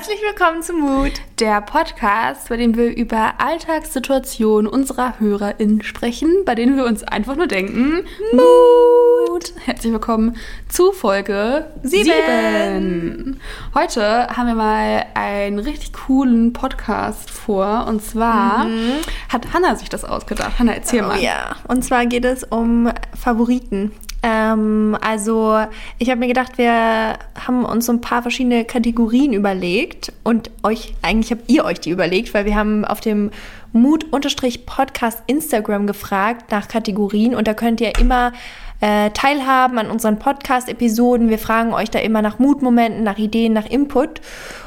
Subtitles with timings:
[0.00, 6.54] Herzlich willkommen zu Mut, der Podcast, bei dem wir über Alltagssituationen unserer HörerInnen sprechen, bei
[6.54, 9.52] denen wir uns einfach nur denken, Mut.
[9.66, 10.38] Herzlich willkommen
[10.70, 13.38] zu Folge 7.
[13.74, 19.00] Heute haben wir mal einen richtig coolen Podcast vor und zwar mhm.
[19.28, 20.58] hat Hanna sich das ausgedacht.
[20.58, 21.20] Hanna, erzähl oh, mal.
[21.20, 23.92] Ja, und zwar geht es um Favoriten.
[24.22, 25.64] Ähm, also
[25.98, 30.94] ich habe mir gedacht, wir haben uns so ein paar verschiedene Kategorien überlegt und euch,
[31.02, 33.30] eigentlich habt ihr euch die überlegt, weil wir haben auf dem
[33.72, 38.32] Mut-Podcast Instagram gefragt nach Kategorien und da könnt ihr immer
[38.80, 41.28] äh, teilhaben an unseren Podcast-Episoden.
[41.28, 44.20] Wir fragen euch da immer nach Mutmomenten, nach Ideen, nach Input.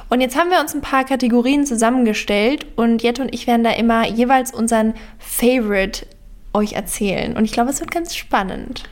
[0.10, 3.72] Und jetzt haben wir uns ein paar Kategorien zusammengestellt und Jette und ich werden da
[3.72, 6.06] immer jeweils unseren Favorite
[6.54, 7.36] euch erzählen.
[7.36, 8.84] Und ich glaube, es wird ganz spannend.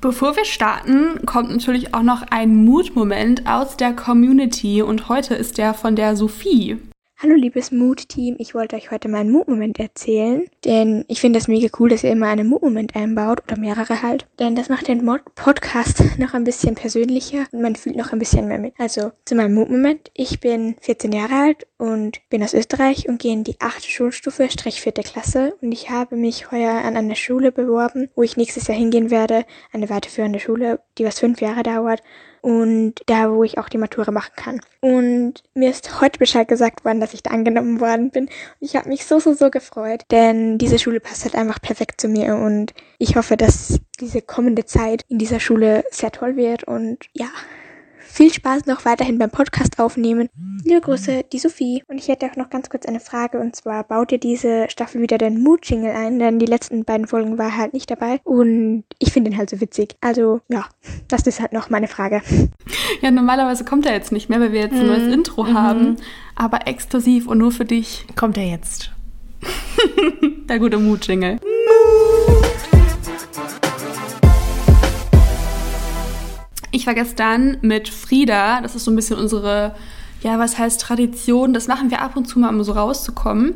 [0.00, 5.58] Bevor wir starten, kommt natürlich auch noch ein Mutmoment aus der Community und heute ist
[5.58, 6.78] der von der Sophie.
[7.20, 11.66] Hallo liebes Mood-Team, ich wollte euch heute meinen Mood-Moment erzählen, denn ich finde das mega
[11.80, 15.22] cool, dass ihr immer einen Mood-Moment einbaut oder mehrere halt, denn das macht den Mod
[15.34, 18.74] Podcast noch ein bisschen persönlicher und man fühlt noch ein bisschen mehr mit.
[18.78, 23.32] Also zu meinem Mood-Moment, ich bin 14 Jahre alt und bin aus Österreich und gehe
[23.32, 25.56] in die achte Schulstufe, Strich vierte Klasse.
[25.60, 29.44] Und ich habe mich heuer an eine Schule beworben, wo ich nächstes Jahr hingehen werde,
[29.72, 32.00] eine weiterführende Schule, die was fünf Jahre dauert
[32.48, 34.60] und da, wo ich auch die Matura machen kann.
[34.80, 38.24] Und mir ist heute Bescheid gesagt worden, dass ich da angenommen worden bin.
[38.24, 42.00] Und ich habe mich so, so, so gefreut, denn diese Schule passt halt einfach perfekt
[42.00, 46.64] zu mir und ich hoffe, dass diese kommende Zeit in dieser Schule sehr toll wird
[46.64, 47.28] und ja,
[48.08, 50.28] viel Spaß noch weiterhin beim Podcast aufnehmen.
[50.64, 51.84] Liebe Grüße, die Sophie.
[51.86, 55.00] Und ich hätte auch noch ganz kurz eine Frage und zwar baut ihr diese Staffel
[55.00, 59.12] wieder den Mood-Jingle ein, denn die letzten beiden Folgen war halt nicht dabei und ich
[59.12, 59.96] finde ihn halt so witzig.
[60.00, 60.66] Also ja,
[61.08, 62.22] das ist halt noch meine Frage.
[63.00, 65.12] Ja, normalerweise kommt er jetzt nicht mehr, weil wir jetzt ein neues mhm.
[65.12, 65.54] Intro mhm.
[65.54, 65.96] haben,
[66.34, 68.06] aber exklusiv und nur für dich.
[68.16, 68.90] Kommt er jetzt.
[70.48, 71.38] Der gute Mood-Jingle.
[76.70, 79.74] Ich war gestern mit Frieda, das ist so ein bisschen unsere,
[80.22, 83.54] ja, was heißt Tradition, das machen wir ab und zu mal, um so rauszukommen.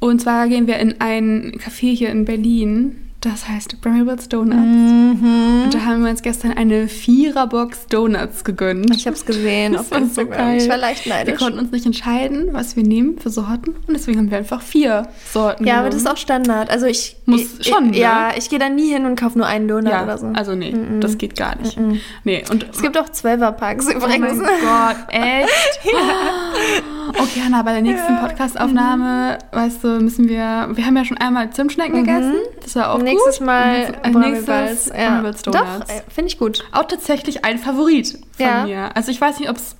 [0.00, 4.56] Und zwar gehen wir in ein Café hier in Berlin, das heißt Brambles Donuts.
[4.56, 5.62] Mhm.
[5.64, 8.94] Und da haben wir uns gestern eine Viererbox Donuts gegönnt.
[8.94, 10.32] Ich habe es gesehen das auf Instagram.
[10.32, 10.58] So geil.
[10.58, 11.34] Ich war leicht neidisch.
[11.34, 13.70] Wir konnten uns nicht entscheiden, was wir nehmen für Sorten.
[13.86, 15.78] Und deswegen haben wir einfach vier Sorten Ja, genommen.
[15.80, 16.70] aber das ist auch Standard.
[16.70, 17.16] Also ich...
[17.26, 17.98] Muss ich, schon, ne?
[17.98, 20.26] Ja, ich gehe da nie hin und kaufe nur einen Donut ja, oder so.
[20.28, 21.00] also nee, mhm.
[21.00, 21.78] das geht gar nicht.
[21.78, 22.00] Mhm.
[22.24, 22.66] Nee, und...
[22.70, 24.38] Es gibt auch Zwölferpacks übrigens.
[24.38, 25.80] Oh mein Gott, echt?
[25.84, 26.97] ja.
[27.08, 28.20] Okay, Hanna, bei der nächsten ja.
[28.20, 29.56] Podcastaufnahme, mhm.
[29.56, 30.68] weißt du, müssen wir.
[30.72, 32.04] Wir haben ja schon einmal Zimtschnecken mhm.
[32.04, 32.34] gegessen.
[32.62, 33.46] Das war auch nächstes gut.
[33.46, 35.20] Mal äh, nächstes ja.
[35.20, 35.42] Donuts.
[35.42, 36.64] Doch, äh, finde ich gut.
[36.72, 38.64] Auch tatsächlich ein Favorit von ja.
[38.64, 38.96] mir.
[38.96, 39.76] Also ich weiß nicht, ob es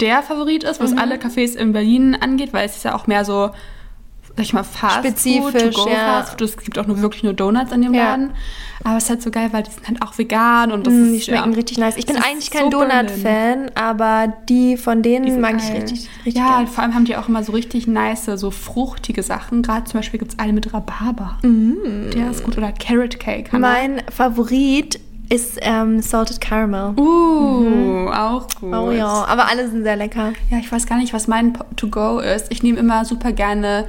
[0.00, 0.98] der Favorit ist, was mhm.
[0.98, 3.50] alle Cafés in Berlin angeht, weil es ist ja auch mehr so
[4.40, 6.22] sag ich mal, Fast Spezifisch, Food, ja.
[6.22, 6.42] Fast Food.
[6.42, 8.10] Es gibt auch nur wirklich nur Donuts an dem ja.
[8.10, 8.30] Laden.
[8.82, 11.04] Aber es ist halt so geil, weil die sind halt auch vegan und das mm,
[11.04, 11.96] ist, Die schmecken ja, richtig nice.
[11.98, 15.60] Ich bin eigentlich kein so Donut-Fan, aber die von denen die mag geil.
[15.62, 16.66] ich richtig, richtig Ja, geil.
[16.66, 19.60] vor allem haben die auch immer so richtig nice, so fruchtige Sachen.
[19.62, 21.38] Gerade zum Beispiel gibt es eine mit Rhabarber.
[21.42, 22.10] Mm.
[22.14, 22.56] Der ist gut.
[22.56, 23.54] Oder Carrot Cake.
[23.56, 24.98] Mein Favorit
[25.28, 26.98] ist ähm, Salted Caramel.
[26.98, 28.08] Uh, mhm.
[28.08, 28.74] auch gut.
[28.74, 30.32] Oh ja, aber alle sind sehr lecker.
[30.50, 32.50] Ja, ich weiß gar nicht, was mein To-Go ist.
[32.50, 33.86] Ich nehme immer super gerne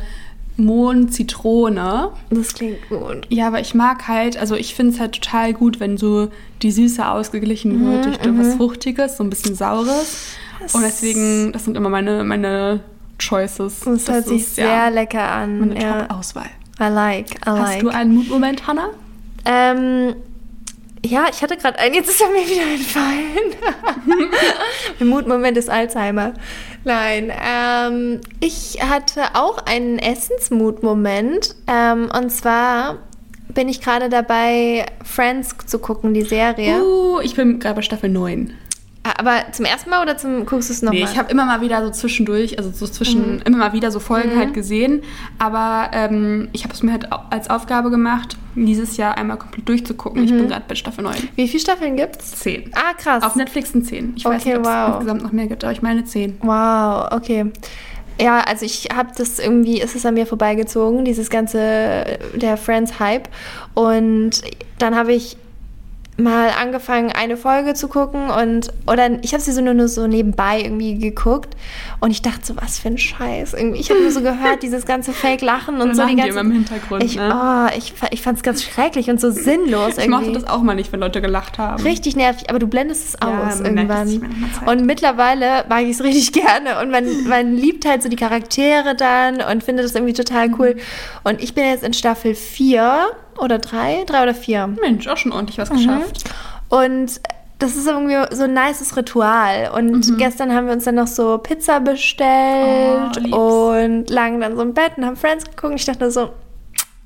[0.66, 2.10] Mohn, Zitrone.
[2.30, 3.28] Das klingt gut.
[3.30, 6.30] Ja, aber ich mag halt, also ich finde es halt total gut, wenn so
[6.62, 8.40] die Süße ausgeglichen mhm, wird durch mhm.
[8.40, 10.36] was Fruchtiges, so ein bisschen Saures.
[10.60, 12.82] Das Und deswegen, das sind immer meine, meine
[13.18, 13.82] Choices.
[13.82, 15.60] Das, das hört sich sehr ja, lecker an.
[15.60, 16.02] Meine ja.
[16.02, 16.50] Top-Auswahl.
[16.80, 17.80] I like, I Hast like.
[17.82, 18.90] du einen Mutmoment, Hannah?
[19.46, 20.16] Ähm,
[21.06, 23.56] ja, ich hatte gerade einen, jetzt ist er mir wieder entfallen.
[25.00, 26.34] Mein Mutmoment ist Alzheimer.
[26.84, 31.56] Nein, ähm, ich hatte auch einen Essensmutmoment.
[31.68, 33.00] Ähm, und zwar
[33.54, 36.82] bin ich gerade dabei, Friends zu gucken, die Serie.
[36.84, 38.54] Uh, ich bin gerade bei Staffel 9.
[39.04, 41.02] Aber zum ersten Mal oder zum guckst du es nochmal?
[41.02, 43.42] Nee, ich habe immer mal wieder so zwischendurch, also so zwischen, mhm.
[43.46, 44.40] immer mal wieder so Folgen mhm.
[44.40, 45.02] halt gesehen.
[45.40, 50.22] Aber ähm, ich habe es mir halt als Aufgabe gemacht, dieses Jahr einmal komplett durchzugucken.
[50.22, 50.28] Mhm.
[50.28, 51.16] Ich bin gerade bei Staffel 9.
[51.36, 52.32] Wie viele Staffeln gibt's?
[52.40, 52.70] Zehn.
[52.74, 53.24] Ah, krass.
[53.24, 54.14] Auf Netflix sind zehn.
[54.16, 54.74] Ich okay, weiß nicht, ob wow.
[54.74, 56.38] es insgesamt noch mehr gibt, aber ich meine zehn.
[56.42, 57.52] Wow, okay.
[58.20, 63.28] Ja, also ich habe das irgendwie, ist es an mir vorbeigezogen, dieses ganze, der Friends-Hype.
[63.74, 64.42] Und
[64.78, 65.38] dann habe ich
[66.22, 70.08] mal angefangen, eine Folge zu gucken und oder ich habe sie so nur, nur so
[70.08, 71.56] nebenbei irgendwie geguckt
[72.00, 73.54] und ich dachte so, was für ein Scheiß.
[73.54, 76.42] Irgendwie, ich habe nur so gehört, dieses ganze Fake-Lachen und Da so die ganze immer
[76.42, 77.32] im Hintergrund, Ich, ne?
[77.34, 80.10] oh, ich, ich fand es ganz schrecklich und so sinnlos Ich irgendwie.
[80.28, 81.82] mochte das auch mal nicht, wenn Leute gelacht haben.
[81.84, 84.30] Richtig nervig, aber du blendest es Ja, aus irgendwann.
[84.66, 88.96] Und mittlerweile mag ich es richtig gerne und man, man liebt halt so die Charaktere
[88.96, 90.56] dann und findet das irgendwie total Mhm.
[90.60, 90.76] cool.
[91.24, 93.06] Und ich bin jetzt in Staffel 4
[93.40, 94.68] oder 3, 3 oder 4.
[94.82, 95.62] Mensch, auch schon ordentlich Mhm.
[95.62, 96.24] was geschafft.
[96.70, 97.22] Und
[97.60, 99.72] das ist irgendwie so ein nices Ritual.
[99.76, 104.62] Und gestern haben wir uns dann noch so Pizza bestellt Oh, und lagen dann so
[104.64, 105.66] im Bett und haben Friends geguckt.
[105.72, 106.30] Und ich dachte so,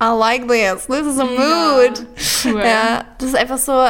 [0.01, 0.87] I like this.
[0.87, 2.05] This is a mood.
[2.45, 2.61] cool.
[2.61, 3.85] Ja, das ist einfach so.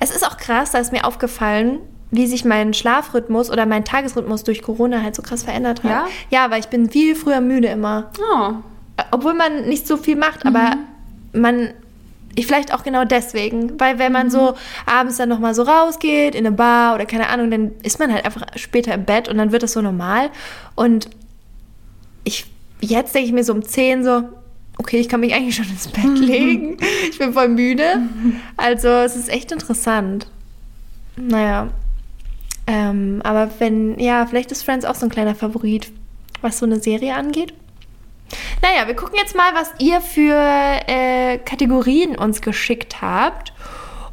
[0.00, 1.78] Es ist auch krass, da ist mir aufgefallen,
[2.10, 5.90] wie sich mein Schlafrhythmus oder mein Tagesrhythmus durch Corona halt so krass verändert hat.
[5.90, 6.06] Ja?
[6.30, 8.10] Ja, weil ich bin viel früher müde immer.
[8.34, 8.52] Oh,
[9.12, 10.72] Obwohl man nicht so viel macht, aber
[11.32, 11.70] man.
[12.36, 14.54] Ich vielleicht auch genau deswegen, weil wenn man so
[14.86, 18.24] abends dann nochmal so rausgeht in eine Bar oder keine Ahnung, dann ist man halt
[18.24, 20.30] einfach später im Bett und dann wird das so normal.
[20.76, 21.10] Und
[22.22, 22.46] ich
[22.80, 24.22] jetzt denke ich mir so um 10 so,
[24.78, 26.76] okay, ich kann mich eigentlich schon ins Bett legen.
[27.10, 27.98] Ich bin voll müde.
[28.56, 30.26] Also es ist echt interessant.
[31.16, 31.68] Naja.
[32.66, 35.90] Ähm, aber wenn, ja, vielleicht ist Friends auch so ein kleiner Favorit,
[36.40, 37.52] was so eine Serie angeht.
[38.62, 43.52] Naja, wir gucken jetzt mal, was ihr für äh, Kategorien uns geschickt habt.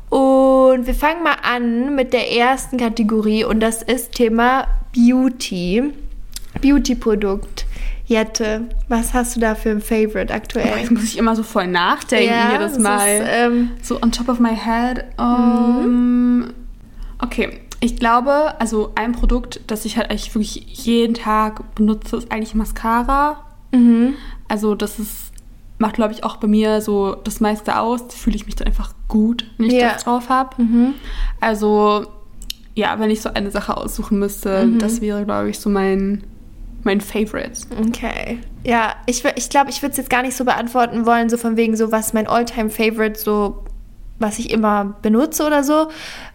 [0.09, 5.91] Und wir fangen mal an mit der ersten Kategorie und das ist Thema Beauty.
[6.61, 7.65] Beauty-Produkt.
[8.05, 10.77] Jette, was hast du da für ein Favorite Oh, aktuell?
[10.79, 13.17] jetzt muss ich immer so voll nachdenken jedes das Mal.
[13.17, 15.03] Ist, ähm, so on top of my head.
[15.19, 16.53] Um,
[17.21, 22.31] Okay, ich glaube, also ein Produkt, das ich halt eigentlich wirklich jeden Tag benutze, ist
[22.31, 23.43] eigentlich Mascara.
[23.71, 24.13] Mhm.
[24.49, 25.31] Also das ist,
[25.77, 28.01] macht glaube ich auch bei mir so das meiste aus.
[28.15, 29.93] Fühle ich mich dann einfach gut, wenn ich Ja.
[29.93, 30.61] das drauf habe.
[30.61, 30.93] Mhm.
[31.41, 32.05] Also
[32.75, 34.79] ja, wenn ich so eine Sache aussuchen müsste, Mhm.
[34.79, 36.23] das wäre glaube ich so mein,
[36.83, 37.59] mein Favorite.
[37.87, 38.39] Okay.
[38.63, 41.37] Ja, ich, wür- ich glaube, ich würde es jetzt gar nicht so beantworten wollen, so
[41.37, 43.63] von wegen so, was mein All-Time-Favorite so,
[44.19, 45.87] was ich immer benutze oder so,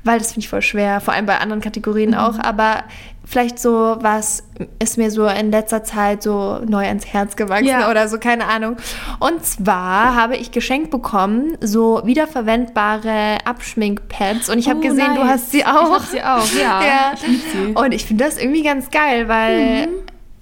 [0.04, 2.84] weil das finde ich voll schwer, vor allem bei anderen Kategorien auch, aber
[3.32, 4.44] vielleicht so, was
[4.78, 7.90] ist mir so in letzter Zeit so neu ans Herz gewachsen Ja.
[7.90, 8.76] oder so, keine Ahnung.
[9.20, 15.20] Und zwar habe ich geschenkt bekommen, so wiederverwendbare Abschminkpads und ich habe Oh, gesehen, du
[15.22, 15.30] nice.
[15.30, 15.92] hast sie Ich auch.
[15.94, 16.82] hab sie auch, ja.
[16.84, 17.12] ja.
[17.14, 17.72] Ich sie.
[17.74, 19.92] Und ich finde das irgendwie ganz geil, weil Mhm.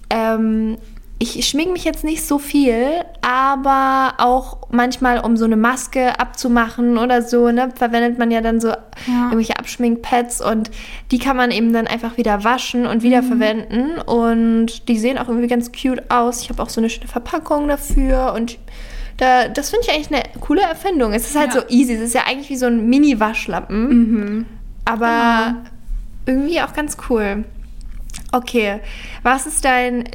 [0.09, 0.77] ähm,
[1.21, 6.97] ich schminke mich jetzt nicht so viel, aber auch manchmal, um so eine Maske abzumachen
[6.97, 8.73] oder so, ne, verwendet man ja dann so
[9.07, 10.71] irgendwelche Abschminkpads und
[11.11, 15.47] die kann man eben dann einfach wieder waschen und wiederverwenden und die sehen auch irgendwie
[15.47, 16.41] ganz cute aus.
[16.41, 18.57] Ich habe auch so eine schöne Verpackung dafür und
[19.17, 21.13] da, das finde ich eigentlich eine coole Erfindung.
[21.13, 21.61] Es ist halt Ja.
[21.61, 21.93] so easy.
[21.93, 23.87] Es ist ja eigentlich wie so ein Mini-Waschlappen.
[23.89, 24.45] Mhm.
[24.85, 25.57] Aber
[26.25, 27.43] irgendwie auch ganz cool.
[28.33, 28.79] Okay,
[29.23, 30.05] was ist dein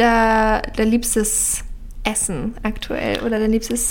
[0.00, 1.64] liebster, dein liebstes
[2.04, 3.88] Essen aktuell oder dein liebstes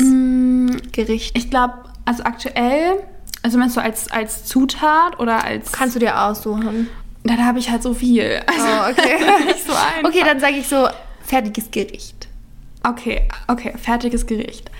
[0.92, 1.38] Gericht?
[1.38, 1.74] Ich glaube,
[2.06, 3.04] also aktuell,
[3.44, 5.72] also meinst du als, als Zutat oder als...
[5.72, 6.88] Kannst du dir aussuchen?
[7.24, 8.42] Da habe ich halt so viel.
[8.48, 9.18] Also, Oh, okay.
[9.68, 9.74] so
[10.08, 10.88] okay, dann sage ich so
[11.24, 12.28] fertiges Gericht.
[12.84, 14.72] Okay, okay, fertiges Gericht.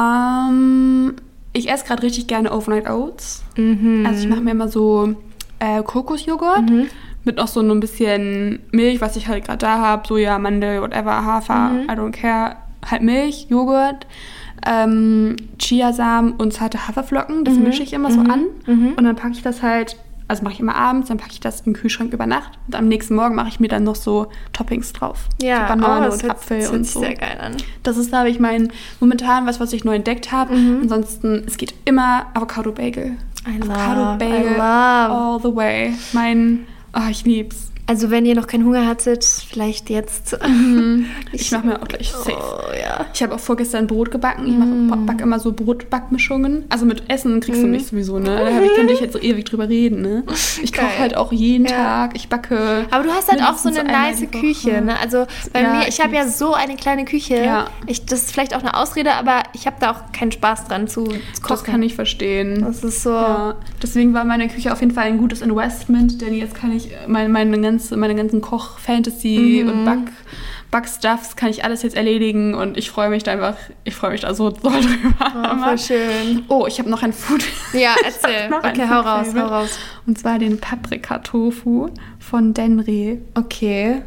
[0.00, 1.16] Ähm,
[1.52, 3.42] ich esse gerade richtig gerne Overnight Oats.
[4.06, 5.14] Also ich mache mir immer so
[5.58, 6.70] äh, Kokosjoghurt
[7.26, 10.06] mit noch so ein bisschen Milch, was ich halt gerade da habe.
[10.06, 12.56] Soja, Mandel, whatever, Hafer, I don't care.
[12.88, 14.06] Halt Milch, Joghurt,
[14.64, 17.44] ähm, Chiasamen und zarte Haferflocken.
[17.44, 18.44] Das mische ich immer so an.
[18.96, 19.96] Und dann packe ich das halt,
[20.28, 22.52] also mache ich immer abends, dann packe ich das im Kühlschrank über Nacht.
[22.66, 25.28] Und am nächsten Morgen mache ich mir dann noch so Toppings drauf.
[25.42, 27.00] Ja, so Banane oh, und hört, Apfel das hört und so.
[27.00, 27.56] sehr geil an.
[27.82, 30.54] Das ist, glaube ich, mein momentan was, was ich neu entdeckt habe.
[30.54, 33.16] Ansonsten, es geht immer Avocado Bagel.
[33.46, 35.94] I Avocado love, Bagel all the way.
[36.12, 37.75] Mein, oh, ich lieb's.
[37.88, 40.38] Also wenn ihr noch keinen Hunger hattet, vielleicht jetzt.
[41.32, 42.32] Ich mache mir auch gleich safe.
[42.32, 43.04] Oh ja.
[43.12, 44.46] Ich habe auch vorgestern Brot gebacken.
[44.46, 46.64] Ich mache back immer so Brotbackmischungen.
[46.70, 48.36] Also mit Essen kriegst du mich sowieso, ne?
[48.36, 50.24] Da ich kann ich jetzt so ewig drüber reden, ne?
[50.62, 51.76] Ich koche halt auch jeden Ja.
[51.76, 52.16] Tag.
[52.16, 52.86] Ich backe.
[52.90, 54.22] Aber du hast halt auch so eine nice.
[54.30, 54.98] Küche, ne?
[54.98, 57.36] Also bei Ja, mir, ich habe ja so eine kleine Küche.
[57.36, 57.66] Ja.
[57.86, 60.88] Ich, das ist vielleicht auch eine Ausrede, aber ich habe da auch keinen Spaß dran
[60.88, 61.20] zu, kochen.
[61.48, 62.62] Das kann ich verstehen.
[62.62, 63.52] Das ist so.
[63.82, 67.28] Deswegen war meine Küche auf jeden Fall ein gutes Investment, denn jetzt kann ich meine,
[67.28, 69.68] meine, ganze, meine ganzen Koch-Fantasy Mhm.
[69.70, 69.98] und Back,
[70.70, 74.22] Backstuffs kann ich alles jetzt erledigen und ich freue mich da einfach, ich freue mich
[74.22, 75.32] da so doll drüber.
[75.54, 76.44] Oh, voll schön.
[76.48, 77.44] Oh, ich habe noch ein Food.
[77.72, 78.50] Ja, erzähl.
[78.56, 79.78] Okay, hau raus, hau raus.
[80.06, 83.20] Und zwar den Paprika-Tofu von Denri.
[83.34, 84.02] Okay.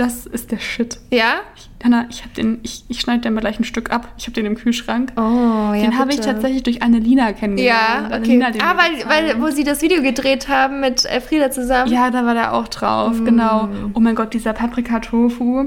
[0.00, 0.98] Das ist der Shit.
[1.10, 1.40] Ja?
[1.82, 4.08] Hanna, ich hab den, ich, ich schneide dir mal gleich ein Stück ab.
[4.18, 5.12] Ich habe den im Kühlschrank.
[5.16, 5.74] Oh, ja.
[5.74, 7.78] den habe ich tatsächlich durch Annelina kennengelernt.
[8.02, 8.14] Ja, okay.
[8.16, 11.90] Annelina den Ah, weil, weil, wo sie das Video gedreht haben mit äh, Frieda zusammen.
[11.92, 13.68] Ja, da war der auch drauf, genau.
[13.94, 15.66] Oh mein Gott, dieser Paprika-Tofu.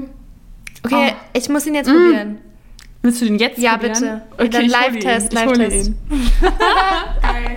[0.84, 1.16] Okay, Oh.
[1.34, 2.38] ich muss ihn jetzt probieren.
[3.02, 3.92] Willst du den jetzt Ja, probieren?
[3.94, 4.22] bitte.
[4.38, 5.92] Okay, Dann ich hole Live-Test, Live-Test.
[7.22, 7.56] Geil.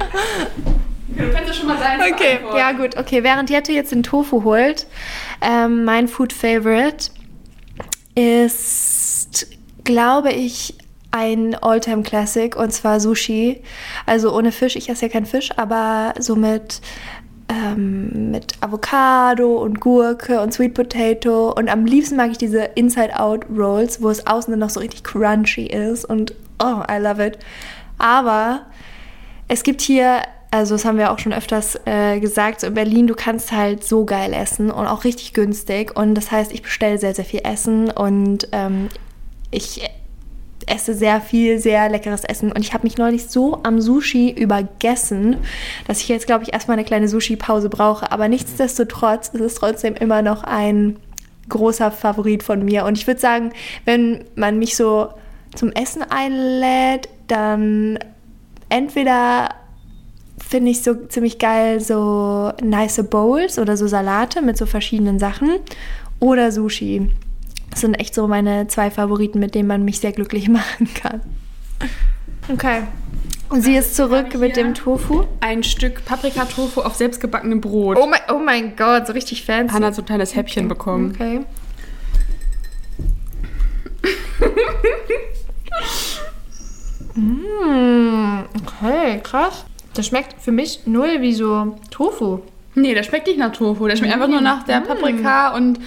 [1.18, 2.00] Du kannst ja schon mal sein.
[2.14, 2.98] Okay, ja gut.
[2.98, 4.86] Okay, während Jette jetzt den Tofu holt,
[5.42, 7.12] ähm, mein Food Favorite
[8.16, 9.48] ist,
[9.84, 10.76] glaube ich,
[11.12, 13.62] ein Alltime Classic und zwar Sushi.
[14.06, 14.76] Also ohne Fisch.
[14.76, 16.82] Ich esse ja keinen Fisch, aber so mit
[17.48, 23.20] ähm, mit Avocado und Gurke und Sweet Potato und am liebsten mag ich diese Inside
[23.20, 27.26] Out Rolls, wo es außen dann noch so richtig crunchy ist und oh, I love
[27.26, 27.38] it.
[27.98, 28.66] Aber
[29.48, 30.24] es gibt hier,
[30.56, 33.84] also das haben wir auch schon öfters äh, gesagt, so in Berlin, du kannst halt
[33.84, 35.96] so geil essen und auch richtig günstig.
[35.96, 38.90] Und das heißt, ich bestelle sehr, sehr viel Essen und ähm,
[39.52, 39.82] ich
[40.68, 42.52] esse sehr viel, sehr leckeres Essen.
[42.52, 45.38] Und ich habe mich neulich so am Sushi übergessen,
[45.88, 48.12] dass ich jetzt, glaube ich, erstmal eine kleine Sushi-Pause brauche.
[48.12, 50.98] Aber nichtsdestotrotz ist es trotzdem immer noch ein
[51.50, 52.86] großer Favorit von mir.
[52.86, 53.52] Und ich würde sagen,
[53.86, 55.10] wenn man mich so
[55.54, 58.00] zum Essen einlädt, dann
[58.70, 59.50] entweder
[60.48, 65.60] finde ich so ziemlich geil so nice Bowls oder so Salate mit so verschiedenen Sachen
[66.20, 67.12] oder Sushi.
[67.72, 71.22] Das sind echt so meine zwei Favoriten, mit denen man mich sehr glücklich machen kann.
[72.52, 72.84] Okay.
[73.50, 75.26] Und sie ist zurück mit dem Tofu.
[75.40, 77.98] Ein Stück Paprika-Tofu auf selbstgebackenem Brot.
[78.00, 79.74] Oh mein, oh mein Gott, so richtig fancy.
[79.74, 81.12] Hannah hat so ein kleines Häppchen bekommen.
[81.14, 81.42] Okay.
[87.16, 89.66] mm, okay, krass.
[89.96, 92.40] Das schmeckt für mich null wie so Tofu.
[92.76, 93.88] Nee, der schmeckt nicht nach Tofu.
[93.88, 94.68] Der schmeckt einfach nur nach Mm.
[94.68, 95.80] der Paprika und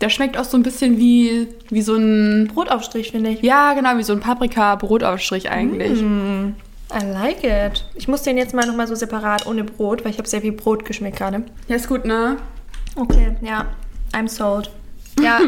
[0.00, 2.48] der schmeckt auch so ein bisschen wie, wie so ein.
[2.54, 3.42] Brotaufstrich, finde ich.
[3.42, 6.00] Ja, genau, wie so ein Paprika-Brotaufstrich eigentlich.
[6.00, 6.54] Mm,
[6.92, 7.84] I like it.
[7.96, 10.52] Ich muss den jetzt mal nochmal so separat ohne Brot, weil ich habe sehr viel
[10.52, 11.42] Brot geschmeckt gerade.
[11.68, 12.36] Ja, ist gut, ne?
[12.96, 13.66] Okay, ja.
[14.12, 14.70] I'm sold.
[15.18, 15.40] Ja,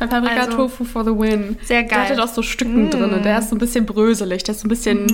[0.00, 1.56] Der Paprika-Tofu for the win.
[1.64, 2.20] Sehr Der hatte geil.
[2.20, 3.22] auch so Stücken drin.
[3.22, 4.44] Der ist so ein bisschen bröselig.
[4.44, 5.06] Der ist so ein bisschen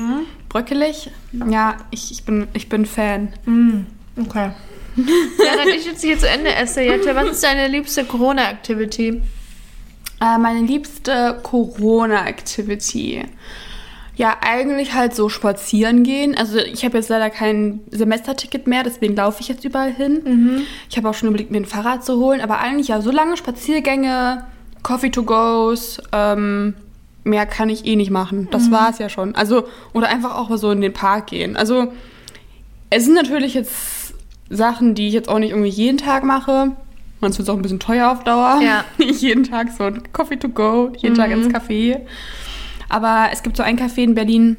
[0.48, 1.10] bröckelig.
[1.50, 3.32] Ja, ich, ich, bin, ich bin Fan.
[4.20, 4.50] okay.
[4.96, 9.20] Während ich jetzt hier zu Ende esse, Jette, was ist deine liebste Corona-Activity?
[10.20, 13.24] Äh, meine liebste Corona-Activity.
[14.16, 16.36] Ja, eigentlich halt so spazieren gehen.
[16.36, 20.22] Also ich habe jetzt leider kein Semesterticket mehr, deswegen laufe ich jetzt überall hin.
[20.88, 23.36] Ich habe auch schon überlegt, mir ein Fahrrad zu holen, aber eigentlich ja so lange
[23.36, 24.44] Spaziergänge,
[24.84, 26.74] Coffee to goes, ähm,
[27.24, 28.48] mehr kann ich eh nicht machen.
[28.50, 29.34] Das war's ja schon.
[29.34, 31.56] Also, oder einfach auch mal so in den Park gehen.
[31.56, 31.92] Also,
[32.90, 34.14] es sind natürlich jetzt
[34.50, 36.72] Sachen, die ich jetzt auch nicht irgendwie jeden Tag mache.
[37.20, 38.60] Sonst wird es auch ein bisschen teuer auf Dauer.
[38.62, 38.84] Ja.
[38.98, 42.00] Nicht jeden Tag so ein Coffee to go, jeden Tag ins Café.
[42.88, 44.56] Aber es gibt so ein Café in Berlin,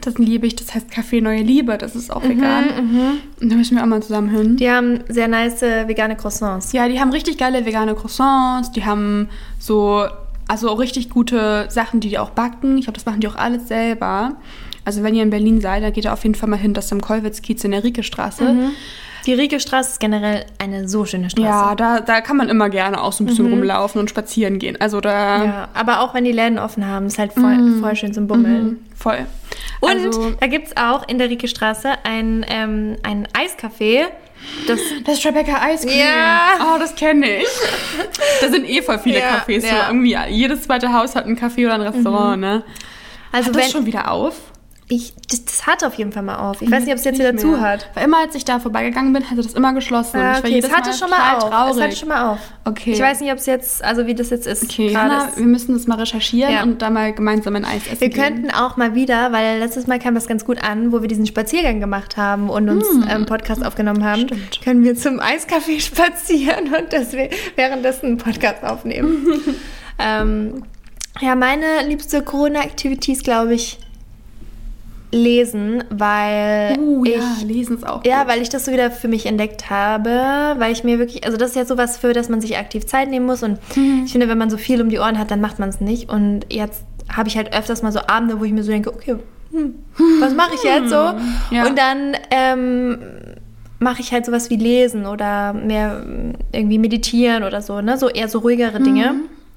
[0.00, 3.20] das liebe ich, das heißt Café Neue Liebe, das ist auch vegan.
[3.40, 4.56] Und da müssen wir auch mal zusammen hin.
[4.56, 6.72] Die haben sehr nice vegane Croissants.
[6.72, 9.28] Ja, die haben richtig geile vegane Croissants, die haben
[9.58, 10.06] so,
[10.48, 12.78] also auch richtig gute Sachen, die die auch backen.
[12.78, 14.32] Ich glaube, das machen die auch alles selber.
[14.84, 16.86] Also wenn ihr in Berlin seid, dann geht ihr auf jeden Fall mal hin, das
[16.86, 18.72] ist im Kollwitz-Kiez in der Riekestraße.
[19.26, 21.46] Die Riegestraße ist generell eine so schöne Straße.
[21.46, 24.80] Ja, da, da kann man immer gerne auch so ein bisschen rumlaufen und spazieren gehen.
[24.80, 28.12] Also da Ja, aber auch wenn die Läden offen haben, ist halt voll, voll schön
[28.12, 28.84] zum Bummeln.
[28.96, 29.26] voll.
[29.80, 34.06] Und also, da gibt es auch in der Riekestraße ein, ähm, ein Eiscafé.
[34.66, 35.98] Das, das Tribeca Eiscreme.
[35.98, 36.74] Ja.
[36.74, 37.46] Oh, das kenne ich.
[38.40, 39.60] Da sind eh voll viele Ja, Cafés.
[39.60, 39.86] So ja.
[39.88, 42.64] irgendwie jedes zweite Haus hat ein Café oder ein Restaurant, ne?
[43.30, 44.34] also Hat das wenn schon wieder auf?
[44.94, 46.60] Ich, das, das hat auf jeden Fall mal auf.
[46.60, 47.60] Ich weiß nicht, ob es jetzt wieder Nicht zu mehr.
[47.62, 47.88] hat.
[47.94, 50.18] Weil immer, als ich da vorbeigegegangen bin, hatte das immer geschlossen.
[50.20, 51.48] Ja, Ich war okay, es hatte schon mal auf.
[51.48, 51.76] Traurig.
[51.76, 52.38] Es hatte schon mal auf.
[52.66, 52.92] Okay.
[52.92, 54.64] Ich weiß nicht, ob es jetzt, also wie das jetzt ist.
[54.64, 56.62] Okay, gerade Hanna, wir müssen das mal recherchieren Ja.
[56.62, 58.22] und da mal gemeinsam ein Eis essen Wir gehen.
[58.22, 61.24] könnten auch mal wieder, weil letztes Mal kam das ganz gut an, wo wir diesen
[61.26, 64.60] Spaziergang gemacht haben und uns ähm, Podcast aufgenommen haben, Stimmt.
[64.62, 69.26] können wir zum Eiscafé spazieren und das wir währenddessen einen Podcast aufnehmen.
[69.98, 70.64] ähm,
[71.20, 73.78] ja, meine liebste Corona-Activity ist, glaube ich,
[75.12, 78.32] lesen, weil Uh, ich ja, lesen ist auch ja, gut.
[78.32, 81.50] weil ich das so wieder für mich entdeckt habe, weil ich mir wirklich, also das
[81.50, 84.02] ist ja sowas, für das man sich aktiv Zeit nehmen muss und Mhm.
[84.06, 86.10] ich finde, wenn man so viel um die Ohren hat, dann macht man es nicht
[86.10, 89.16] und jetzt habe ich halt öfters mal so Abende, wo ich mir so denke, okay,
[89.52, 89.74] hm,
[90.20, 90.96] was mache ich jetzt so?
[91.50, 91.66] Ja.
[91.66, 92.98] Und dann ähm,
[93.80, 96.02] mache ich halt sowas wie lesen oder mehr
[96.52, 99.14] irgendwie meditieren oder so, ne, so eher so ruhigere Dinge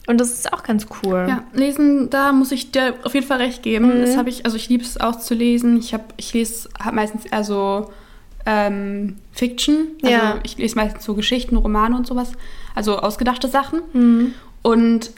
[0.07, 1.23] und das ist auch ganz cool.
[1.23, 1.29] Mhm.
[1.29, 4.01] Ja, lesen, da muss ich dir auf jeden Fall recht geben.
[4.01, 5.77] Das habe ich, also ich liebe es auch zu lesen.
[5.77, 7.91] Ich habe, ich lese hab meistens eher so
[8.45, 9.87] ähm, Fiction.
[10.03, 10.39] Also Ja.
[10.43, 12.33] ich lese meistens so Geschichten, Romane und sowas.
[12.75, 13.81] also ausgedachte Sachen.
[13.93, 14.33] Mhm.
[14.61, 15.11] Und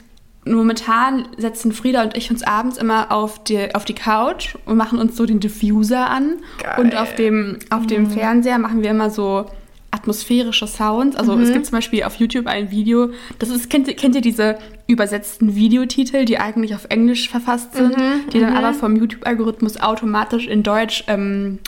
[0.44, 4.98] momentan setzen Frieda und ich uns abends immer auf die, auf die Couch und machen
[4.98, 6.36] uns so den Diffuser an.
[6.62, 6.78] Geil.
[6.78, 9.46] Und auf dem, auf dem Fernseher machen wir immer so
[9.90, 11.16] atmosphärische Sounds.
[11.16, 14.20] Also es gibt zum Beispiel auf YouTube ein Video, das ist, kennt, ihr- kennt ihr
[14.20, 17.94] diese übersetzten Videotitel, die eigentlich auf Englisch verfasst sind,
[18.32, 21.58] die dann aber vom YouTube-Algorithmus automatisch in Deutsch ähm,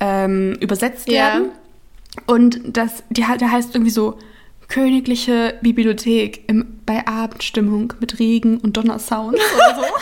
[0.00, 1.14] ähm, übersetzt Ja.
[1.14, 1.48] werden.
[2.26, 4.18] Und das, die, der heißt irgendwie so
[4.70, 9.82] Königliche Bibliothek im, bei Abendstimmung mit Regen und Donnersounds oder so.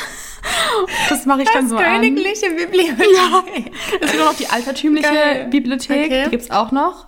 [1.08, 1.84] Das mache ich dann so an.
[2.00, 3.00] Königliche Bibliothek.
[3.00, 3.42] Ja.
[4.00, 5.48] Es gibt auch noch die altertümliche Geil.
[5.50, 6.22] Bibliothek, Okay.
[6.26, 7.06] die gibt es auch noch.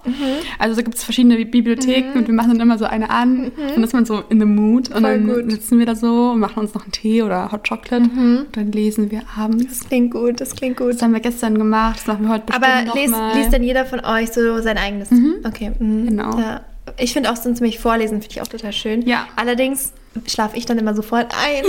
[0.59, 3.53] Also da gibt es verschiedene Bi- Bibliotheken und wir machen dann immer so eine an.
[3.57, 5.51] Dann ist man so in the mood und Voll dann gut.
[5.51, 8.03] sitzen wir da so und machen uns noch einen Tee oder Hot Chocolate.
[8.11, 9.79] Und dann lesen wir abends.
[9.79, 10.95] Das klingt gut, das klingt gut.
[10.95, 13.87] Das haben wir gestern gemacht, das machen wir heute bestimmt Aber liest, liest denn jeder
[13.87, 15.09] von euch so sein eigenes?
[15.47, 15.71] Okay.
[15.79, 16.09] mhm.
[16.09, 16.37] Genau.
[16.39, 16.63] Ja.
[17.01, 19.03] Ich finde auch so ziemlich Vorlesen finde ich auch total schön.
[19.03, 19.27] Ja.
[19.37, 19.93] Allerdings
[20.27, 21.65] schlafe ich dann immer sofort ein,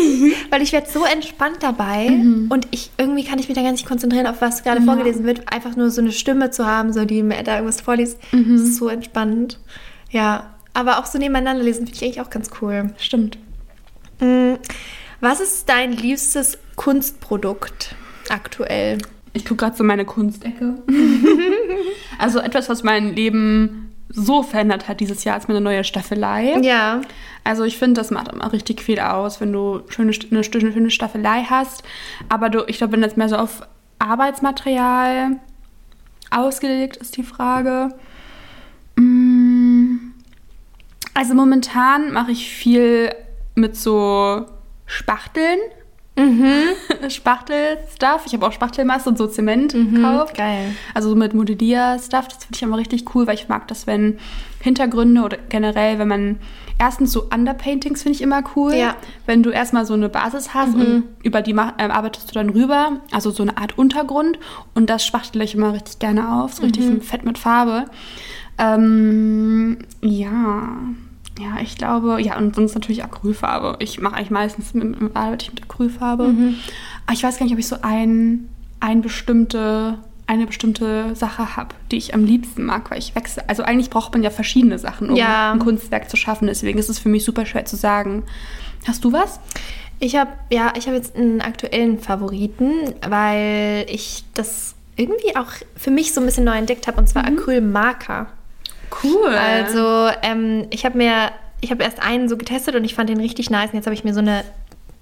[0.49, 2.07] weil ich werde so entspannt dabei
[2.49, 5.51] und ich irgendwie kann ich mich da gar nicht konzentrieren, auf was gerade vorgelesen wird.
[5.51, 8.77] Einfach nur so eine Stimme zu haben, so die mir da irgendwas vorliest, das ist
[8.77, 9.59] so entspannend.
[10.09, 10.53] Ja.
[10.73, 12.93] Aber auch so nebeneinander lesen finde ich eigentlich auch ganz cool.
[12.97, 13.37] Stimmt.
[14.21, 14.53] Mm,
[15.19, 17.95] Was ist dein liebstes Kunstprodukt
[18.29, 18.99] aktuell?
[19.33, 20.75] Ich gucke gerade so meine Kunstecke.
[22.19, 26.57] also etwas, was mein Leben so verändert hat dieses Jahr, ist meine neue Staffelei.
[26.61, 27.01] Ja.
[27.43, 31.43] Also ich finde, das macht immer richtig viel aus, wenn du schöne, eine schöne, Staffelei
[31.49, 31.83] hast.
[32.29, 33.61] Aber du, ich glaube, wenn das mehr so auf
[33.99, 35.37] Arbeitsmaterial
[36.29, 37.89] ausgelegt ist, die Frage.
[38.95, 40.13] Mm,
[41.13, 43.13] Also momentan mache ich viel
[43.55, 44.45] mit so
[44.85, 45.59] Spachteln.
[47.09, 48.23] Spachtel-Stuff.
[48.25, 50.35] Ich habe auch Spachtelmasse und so Zement gekauft.
[50.35, 50.75] Geil.
[50.93, 54.19] Also so mit Modellier-Stuff, das finde ich immer richtig cool, weil ich mag das, wenn
[54.59, 56.39] Hintergründe oder generell, wenn man
[56.77, 58.73] erstens so Underpaintings finde ich immer cool.
[58.73, 58.95] Ja.
[59.25, 62.99] Wenn du erstmal so eine Basis hast und über die ähm, arbeitest du dann rüber,
[63.11, 64.39] also so eine Art Untergrund
[64.73, 67.85] und das spachtel ich immer richtig gerne auf, so richtig fett mit Farbe.
[68.57, 70.77] Ähm, ja.
[71.39, 73.77] Ja, ich glaube, ja, und sonst natürlich Acrylfarbe.
[73.79, 76.23] Ich mache eigentlich meistens mit, arbeite ich mit Acrylfarbe.
[77.05, 79.97] Aber ich weiß gar nicht, ob ich so ein, ein bestimmte,
[80.27, 83.47] eine bestimmte Sache habe, die ich am liebsten mag, weil ich wechsle.
[83.49, 85.53] Also eigentlich braucht man ja verschiedene Sachen, um Ja.
[85.53, 86.47] ein Kunstwerk zu schaffen.
[86.47, 88.23] Deswegen ist es für mich super schwer zu sagen.
[88.87, 89.39] Hast du was?
[89.99, 92.71] Ich habe ja, ich habe jetzt einen aktuellen Favoriten,
[93.07, 97.25] weil ich das irgendwie auch für mich so ein bisschen neu entdeckt habe und zwar
[97.25, 98.27] Acrylmarker.
[99.03, 99.33] Cool.
[99.35, 103.19] Also ähm, ich habe mir, ich habe erst einen so getestet und ich fand den
[103.19, 103.69] richtig nice.
[103.71, 104.43] Und jetzt habe ich mir so eine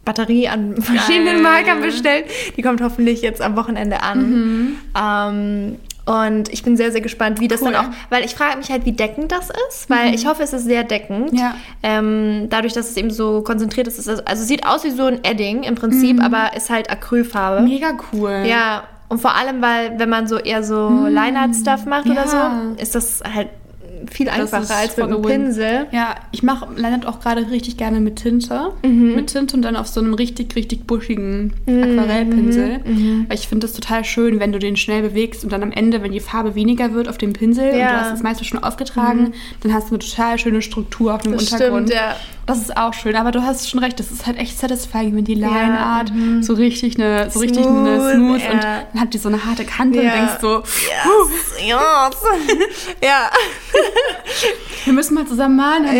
[0.06, 2.26] Batterie an verschiedenen Markern bestellt.
[2.58, 4.78] Die kommt hoffentlich jetzt am Wochenende an.
[5.00, 7.72] Ähm, und ich bin sehr, sehr gespannt, wie das Cool.
[7.74, 10.54] dann auch, weil ich frage mich halt, wie deckend das ist, weil ich hoffe, es
[10.54, 11.34] ist sehr deckend.
[11.38, 11.54] Ja.
[11.84, 15.06] Ähm, dadurch, dass es eben so konzentriert ist, ist es, also sieht aus wie so
[15.06, 17.62] ein Edding im Prinzip, aber ist halt Acrylfarbe.
[17.62, 18.44] Mega cool.
[18.48, 22.62] Ja, und vor allem, weil wenn man so eher so Line-Art-Stuff macht oder Ja.
[22.76, 23.50] so, ist das halt
[24.12, 25.22] viel einfacher als mit einem.
[25.22, 25.88] Pinsel.
[25.92, 28.72] Ja, ich mache Leinert auch gerade richtig gerne mit Tinte.
[28.84, 29.16] Mhm.
[29.16, 31.84] Mit Tinte und dann auf so einem richtig, richtig buschigen Mhm.
[32.00, 32.80] Aquarellpinsel.
[33.28, 36.02] Weil ich finde das total schön, wenn du den schnell bewegst und dann am Ende,
[36.04, 37.86] wenn die Farbe weniger wird auf dem Pinsel und Ja.
[37.88, 37.92] Mhm.
[37.92, 41.34] du hast es meistens schon aufgetragen, dann hast du eine total schöne Struktur auf dem
[41.34, 41.90] Das Untergrund.
[41.90, 42.16] stimmt, ja.
[42.46, 45.24] Das ist auch schön, aber du hast schon recht, das ist halt echt satisfying, wenn
[45.24, 46.42] die Line Art mhm.
[46.42, 48.52] so richtig eine, so richtig eine Smooth, smooth ja.
[48.52, 50.12] und dann hat die so eine harte Kante Ja.
[50.14, 52.98] und denkst so, Yes, yes.
[53.04, 53.30] ja.
[54.86, 55.88] wir müssen mal zusammen malen.
[55.88, 55.98] Hannah.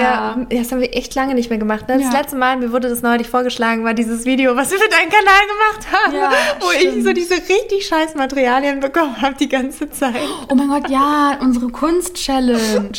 [0.52, 1.88] ja, das haben wir echt lange nicht mehr gemacht.
[1.88, 1.98] Ne?
[2.00, 2.20] Das Ja.
[2.20, 5.42] letzte Mal, mir wurde das neulich vorgeschlagen, war dieses Video, was wir für deinen Kanal
[5.48, 7.04] gemacht haben, Ja, wo ich stimmt.
[7.04, 10.16] so diese richtig scheiß Materialien bekommen habe die ganze Zeit.
[10.50, 12.90] Oh mein Gott, ja, unsere Kunst-Challenge.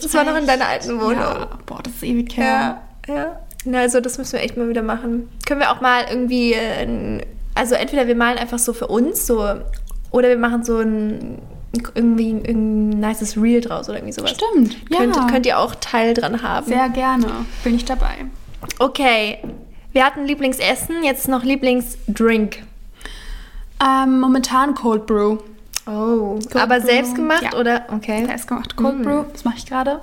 [0.00, 1.14] Das war noch in deiner alten Wohnung.
[1.20, 2.80] Ja, boah, das ist ewig her.
[3.08, 3.40] Ja, ja.
[3.64, 5.28] Na, also das müssen wir echt mal wieder machen.
[5.46, 7.20] Können wir auch mal irgendwie, äh,
[7.54, 9.44] also entweder wir malen einfach so für uns, so,
[10.10, 11.38] oder wir machen so ein
[11.94, 14.30] irgendwie ein, nices Reel draus oder irgendwie sowas.
[14.32, 14.98] Stimmt, ja.
[14.98, 16.66] Könnt, könnt ihr auch Teil dran haben.
[16.66, 17.26] Sehr gerne.
[17.64, 18.26] Bin ich dabei.
[18.78, 19.38] Okay.
[19.92, 22.62] Wir hatten Lieblingsessen, jetzt noch Lieblingsdrink.
[23.84, 25.38] Ähm, momentan Cold Brew.
[25.86, 26.38] Oh.
[26.54, 26.86] Aber Brew.
[26.86, 27.58] selbst gemacht Ja.
[27.58, 27.86] oder?
[27.92, 28.24] Okay.
[28.26, 29.24] Selbst gemacht Cold Brew.
[29.32, 30.00] Das mache ich gerade.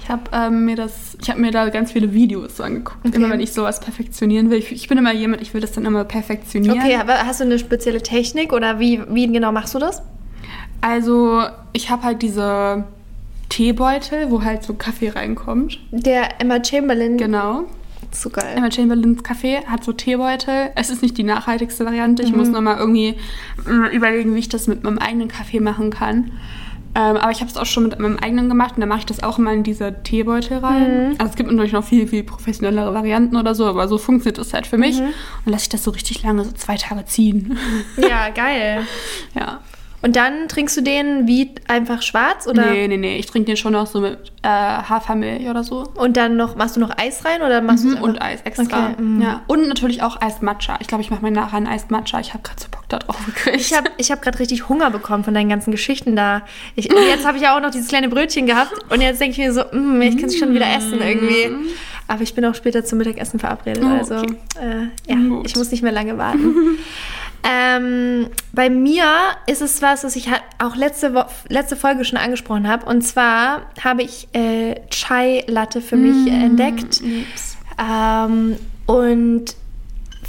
[0.00, 3.04] Ich habe ähm, mir das, ich habe mir da ganz viele Videos so angeguckt.
[3.06, 3.16] Okay.
[3.16, 4.58] Immer wenn ich sowas perfektionieren will.
[4.58, 6.78] Ich, ich bin immer jemand, ich will das dann immer perfektionieren.
[6.78, 10.02] Okay, aber hast du eine spezielle Technik oder wie, wie genau machst du das?
[10.80, 12.84] Also ich habe halt diese
[13.48, 15.78] Teebeutel, wo halt so Kaffee reinkommt.
[15.90, 17.16] Der Emma Chamberlain.
[17.16, 17.64] Genau.
[18.12, 18.54] So geil.
[18.56, 20.70] Emma Chamberlains Kaffee hat so Teebeutel.
[20.74, 22.22] Es ist nicht die nachhaltigste Variante.
[22.22, 22.38] Ich Mhm.
[22.38, 23.14] muss nochmal irgendwie
[23.68, 26.32] äh, überlegen, wie ich das mit meinem eigenen Kaffee machen kann.
[26.94, 29.06] Ähm, aber ich habe es auch schon mit meinem eigenen gemacht und da mache ich
[29.06, 31.14] das auch immer in diese Teebeutel rein.
[31.18, 34.54] Also es gibt natürlich noch viel, viel professionellere Varianten oder so, aber so funktioniert das
[34.54, 34.98] halt für mich.
[35.00, 35.12] Und
[35.44, 37.58] lasse ich das so richtig lange, so zwei Tage ziehen.
[37.98, 38.86] Ja, geil.
[39.34, 39.60] ja.
[40.02, 42.70] Und dann trinkst du den wie einfach schwarz oder?
[42.70, 43.16] Nee, nee, nee.
[43.16, 45.84] Ich trinke den schon noch so mit äh, Hafermilch oder so.
[45.96, 48.62] Und dann noch, machst du noch Eis rein oder machst du Mhm, und Eis extra.
[48.92, 49.22] Okay, mm.
[49.22, 49.42] Ja.
[49.46, 50.76] Und natürlich auch Eis Matcha.
[50.80, 52.20] Ich glaube, ich mache mir nachher einen Eis Matcha.
[52.20, 53.56] Ich habe gerade so Bock da drauf gekriegt.
[53.56, 56.42] Ich habe ich hab gerade richtig Hunger bekommen von deinen ganzen Geschichten da.
[56.76, 59.38] Ich, jetzt habe ich ja auch noch dieses kleine Brötchen gehabt und jetzt denke ich
[59.38, 61.72] mir so, mm, ich kann es schon wieder essen irgendwie.
[62.08, 64.36] Aber ich bin auch später zum Mittagessen verabredet, Oh, also okay.
[64.62, 65.46] äh, ja, Gut.
[65.46, 66.54] ich muss nicht mehr lange warten.
[67.44, 69.04] ähm, bei mir
[69.46, 72.86] ist es was, was ich auch letzte, Wo letzte Folge schon angesprochen habe.
[72.86, 77.02] Und zwar habe ich äh, Chai Latte für mich äh, entdeckt.
[77.78, 79.54] Ähm, und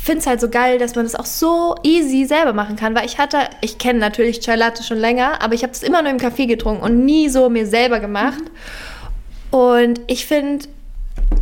[0.07, 3.05] finde es halt so geil, dass man das auch so easy selber machen kann, weil
[3.05, 6.11] ich hatte, ich kenne natürlich Chai Latte schon länger, aber ich habe es immer nur
[6.11, 8.43] im Café getrunken und nie so mir selber gemacht.
[9.51, 10.67] Und ich finde,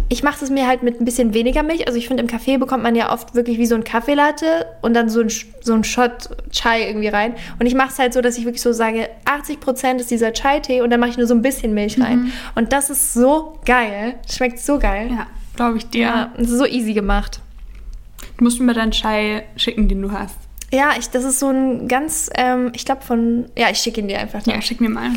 [0.08, 1.88] ich mache es mir halt mit ein bisschen weniger Milch.
[1.88, 4.93] Also ich finde, im Café bekommt man ja oft wirklich wie so ein Kaffeelatte und
[4.93, 7.34] dann so ein, so ein Shot Chai irgendwie rein.
[7.60, 10.82] Und ich mache es halt so, dass ich wirklich so sage, 80% ist dieser Chai-Tee
[10.82, 12.32] und dann mache ich nur so ein bisschen Milch rein.
[12.54, 14.15] Und das ist so geil.
[14.32, 15.10] Schmeckt so geil.
[15.10, 16.02] ja, glaube ich dir.
[16.02, 17.41] Ja, es ist so easy gemacht.
[18.38, 20.38] Du musst mir mal deinen Chai schicken, den du hast.
[20.71, 24.08] Ja, ich, das ist so ein ganz, ähm, ich glaube von, ja, ich schicke ihn
[24.08, 24.45] dir einfach.
[24.45, 25.10] Ja, schick mir mal.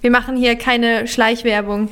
[0.00, 1.88] Wir machen hier keine Schleichwerbung.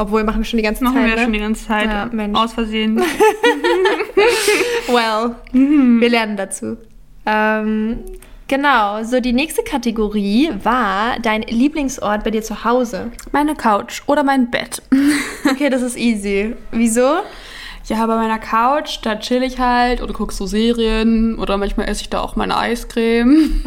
[0.00, 1.22] Obwohl, machen wir schon die ganze Machen Zeit, wir ne?
[1.24, 1.84] schon die ganze Zeit.
[1.84, 2.38] Ja, Mensch.
[2.38, 3.00] Aus Versehen.
[4.88, 6.76] Well, wir lernen dazu.
[7.26, 7.98] Ähm,
[8.48, 13.12] genau, so die nächste Kategorie war dein Lieblingsort bei dir zu Hause.
[13.32, 14.82] Meine Couch oder mein Bett.
[15.48, 16.56] Okay, das ist easy.
[16.72, 17.20] Wieso?
[17.90, 22.02] Ja, bei meiner Couch, da chill ich halt oder guck so Serien oder manchmal esse
[22.02, 23.62] ich da auch meine Eiscreme.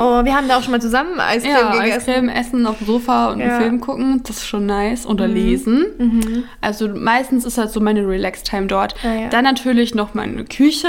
[0.00, 1.92] Oh, wir haben da auch schon mal zusammen Eiscreme Ja, gegessen.
[2.10, 3.46] Eiscreme essen auf dem Sofa und Ja.
[3.46, 3.50] Mhm.
[3.52, 5.06] einen Film gucken, das ist schon nice.
[5.06, 6.44] Oder lesen.
[6.60, 8.94] Also meistens ist halt so meine Relax-Time dort.
[9.04, 9.28] Ah, ja.
[9.28, 10.88] Dann natürlich noch meine Küche.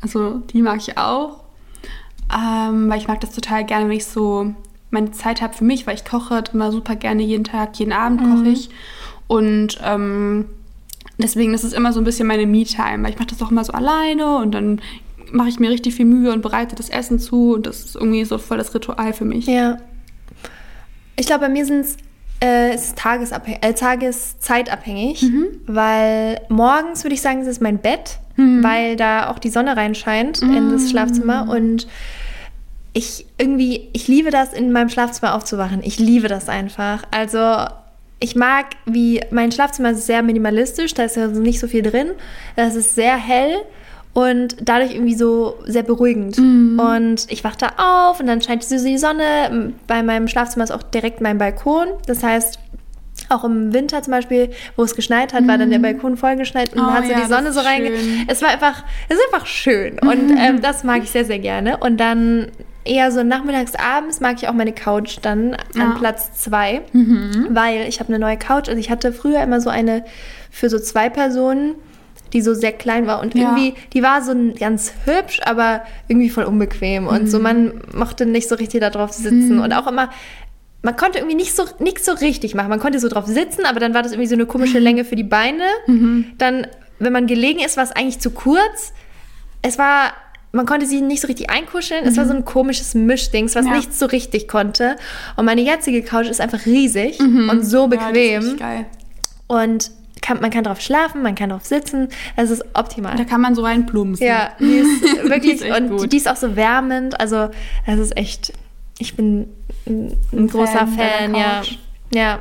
[0.00, 1.40] Also die mag ich auch.
[2.34, 4.54] Ähm, weil ich mag das total gerne, wenn ich so
[4.90, 7.92] meine Zeit habe für mich, weil ich koche halt immer super gerne jeden Tag, jeden
[7.92, 8.30] Abend Mhm.
[8.34, 8.70] koche ich.
[9.26, 10.46] Und ähm,
[11.18, 13.64] deswegen ist es immer so ein bisschen meine Me-Time, weil ich mache das auch immer
[13.64, 14.80] so alleine und dann
[15.32, 18.24] mache ich mir richtig viel Mühe und bereite das Essen zu und das ist irgendwie
[18.24, 19.46] so voll das Ritual für mich.
[19.46, 19.78] Ja.
[21.16, 21.96] Ich glaube, bei mir sind's,
[22.40, 25.24] äh, es ist tagesabhängig, äh, tageszeitabhängig,
[25.66, 30.42] weil morgens würde ich sagen, es ist mein Bett, weil da auch die Sonne reinscheint
[30.42, 31.86] in das Schlafzimmer und
[32.92, 35.82] ich irgendwie, ich liebe das, in meinem Schlafzimmer aufzuwachen.
[35.82, 37.04] Ich liebe das einfach.
[37.10, 37.66] Also
[38.20, 42.08] ich mag, wie mein Schlafzimmer ist sehr minimalistisch, da ist ja nicht so viel drin.
[42.56, 43.56] Das ist sehr hell
[44.14, 46.38] und dadurch irgendwie so sehr beruhigend.
[46.78, 47.72] Und ich wache da
[48.08, 49.72] auf und dann scheint so die Sonne.
[49.86, 51.88] Bei meinem Schlafzimmer ist auch direkt mein Balkon.
[52.06, 52.58] Das heißt,
[53.28, 56.80] auch im Winter zum Beispiel, wo es geschneit hat, war dann der Balkon vollgeschneit und
[56.80, 57.96] Oh hat so ja, die Sonne so reinge...
[57.96, 58.24] schön.
[58.28, 61.78] Es war einfach, es ist einfach schön und ähm, das mag ich sehr, sehr gerne.
[61.78, 62.48] Und dann
[62.84, 65.94] eher so nachmittags, abends mag ich auch meine Couch dann an Ja.
[65.98, 66.82] Platz zwei,
[67.50, 68.68] weil ich habe eine neue Couch.
[68.68, 70.04] Also ich hatte früher immer so eine
[70.50, 71.74] für so zwei Personen,
[72.32, 73.42] die so sehr klein war und Ja.
[73.56, 78.48] irgendwie, die war so ganz hübsch, aber irgendwie voll unbequem und so man mochte nicht
[78.48, 80.10] so richtig da drauf sitzen und auch immer
[80.82, 82.68] man konnte irgendwie nicht so nichts so richtig machen.
[82.68, 85.16] Man konnte so drauf sitzen, aber dann war das irgendwie so eine komische Länge für
[85.16, 85.62] die Beine.
[86.36, 86.66] Dann,
[86.98, 88.92] wenn man gelegen ist, war es eigentlich zu kurz.
[89.62, 90.12] Es war,
[90.54, 92.06] man konnte sie nicht so richtig einkuscheln.
[92.06, 93.74] Es war so ein komisches Mischdings, was Ja.
[93.76, 94.96] nichts so richtig konnte.
[95.36, 98.56] Und meine jetzige Couch ist einfach riesig und so Ja, bequem.
[98.56, 98.86] geil.
[99.46, 99.90] und
[100.22, 102.08] kann, man kann drauf schlafen, man kann drauf sitzen.
[102.36, 103.14] Es ist optimal.
[103.16, 104.26] Da kann man so reinplumpsen.
[104.26, 106.12] Ja, die ist wirklich Die ist und gut.
[106.12, 107.20] die ist auch so wärmend.
[107.20, 107.50] Also
[107.86, 108.52] das ist echt.
[108.98, 109.48] Ich bin
[109.86, 111.62] ein, ein großer Fan Fan, ja.
[112.14, 112.38] Ja.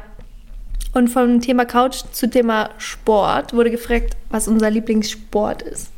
[0.94, 5.90] Und vom Thema Couch zu Thema Sport wurde gefragt, was unser Lieblingssport ist.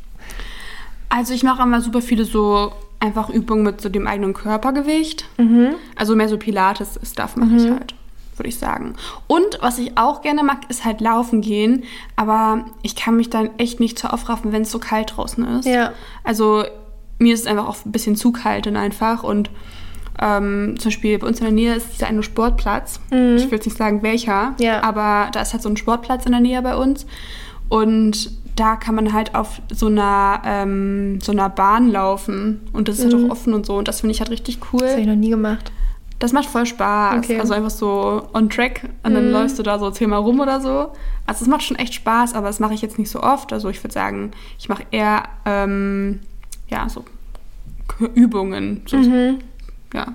[1.08, 5.24] Also ich mache immer super viele so einfach Übungen mit so dem eigenen Körpergewicht.
[5.96, 7.94] Also mehr so Pilates Stuff mache ich halt,
[8.36, 8.94] würde ich sagen.
[9.26, 11.84] Und was ich auch gerne mag, ist halt laufen gehen.
[12.16, 15.66] Aber ich kann mich dann echt nicht so aufraffen, wenn es so kalt draußen ist.
[15.66, 15.92] Ja.
[16.24, 16.64] Also
[17.18, 19.22] mir ist es einfach auch ein bisschen zu kalt dann einfach.
[19.22, 19.50] Und
[20.20, 23.00] ähm, zum Beispiel bei uns in der Nähe ist dieser eine Sportplatz.
[23.10, 23.12] Ich
[23.44, 24.82] will jetzt nicht sagen welcher, Ja.
[24.82, 27.06] aber da ist halt so ein Sportplatz in der Nähe bei uns.
[27.68, 32.62] Und da kann man halt auf so einer, ähm, so einer Bahn laufen.
[32.72, 33.76] Und das ist halt auch offen und so.
[33.76, 35.06] Und das finde ich halt richtig Das habe ich cool.
[35.06, 35.70] noch nie gemacht.
[36.18, 37.18] Das macht voll Spaß.
[37.18, 37.38] Okay.
[37.38, 40.92] Also einfach so on track und dann läufst du da so zehnmal rum oder so.
[41.26, 43.52] Also es macht schon echt Spaß, aber das mache ich jetzt nicht so oft.
[43.52, 46.20] Also ich würde sagen, ich mache eher ähm,
[46.68, 47.04] ja, so
[48.14, 48.82] Übungen.
[48.86, 48.96] So,
[49.92, 50.06] Ja.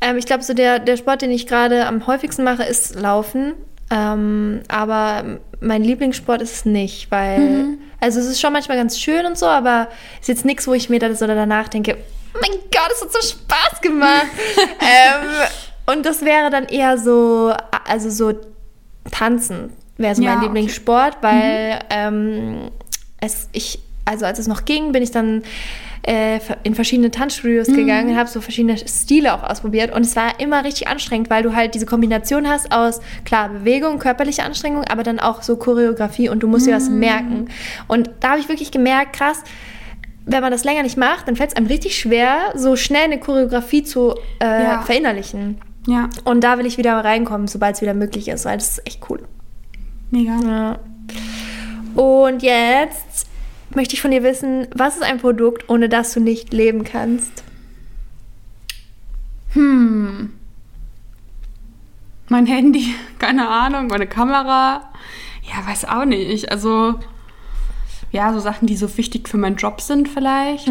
[0.00, 3.52] Ähm, ich glaube, so der, der Sport, den ich gerade am häufigsten mache, ist Laufen.
[3.90, 7.78] Ähm, aber mein Lieblingssport ist es nicht, weil, Mhm.
[8.00, 10.74] also es ist schon manchmal ganz schön und so, aber es ist jetzt nichts, wo
[10.74, 11.96] ich mir das oder danach denke,
[12.40, 14.26] mein Gott, es hat so Spaß gemacht.
[14.80, 15.28] ähm,
[15.94, 17.52] und das wäre dann eher so,
[17.86, 18.32] also so
[19.10, 20.46] Tanzen wäre so Ja, mein okay.
[20.46, 22.70] Lieblingssport, weil ähm,
[23.20, 25.42] es, ich, also als es noch ging, bin ich dann
[26.06, 27.74] äh, in verschiedene Tanzstudios Mhm.
[27.76, 29.92] gegangen und habe so verschiedene Stile auch ausprobiert.
[29.94, 33.98] Und es war immer richtig anstrengend, weil du halt diese Kombination hast aus, klar, Bewegung,
[33.98, 36.98] körperliche Anstrengung, aber dann auch so Choreografie und du musst dir was Mhm.
[36.98, 37.48] merken.
[37.88, 39.42] Und da habe ich wirklich gemerkt, krass,
[40.26, 43.18] wenn man das länger nicht macht, dann fällt es einem richtig schwer, so schnell eine
[43.20, 44.82] Choreografie zu äh, Ja.
[44.82, 45.58] verinnerlichen.
[45.86, 48.86] Ja, Und da will ich wieder reinkommen, sobald es wieder möglich ist, weil das ist
[48.86, 49.20] echt cool.
[50.10, 50.38] mega.
[50.42, 50.78] Ja.
[52.00, 53.26] Und jetzt
[53.76, 57.44] möchte ich von dir wissen, was ist ein Produkt, ohne das du nicht leben kannst?
[59.52, 60.32] Hm.
[62.28, 64.90] Mein Handy, keine Ahnung, meine Kamera.
[65.42, 66.50] Ja, weiß auch nicht.
[66.50, 66.94] Also,
[68.10, 70.70] ja, so Sachen, die so wichtig für meinen Job sind vielleicht.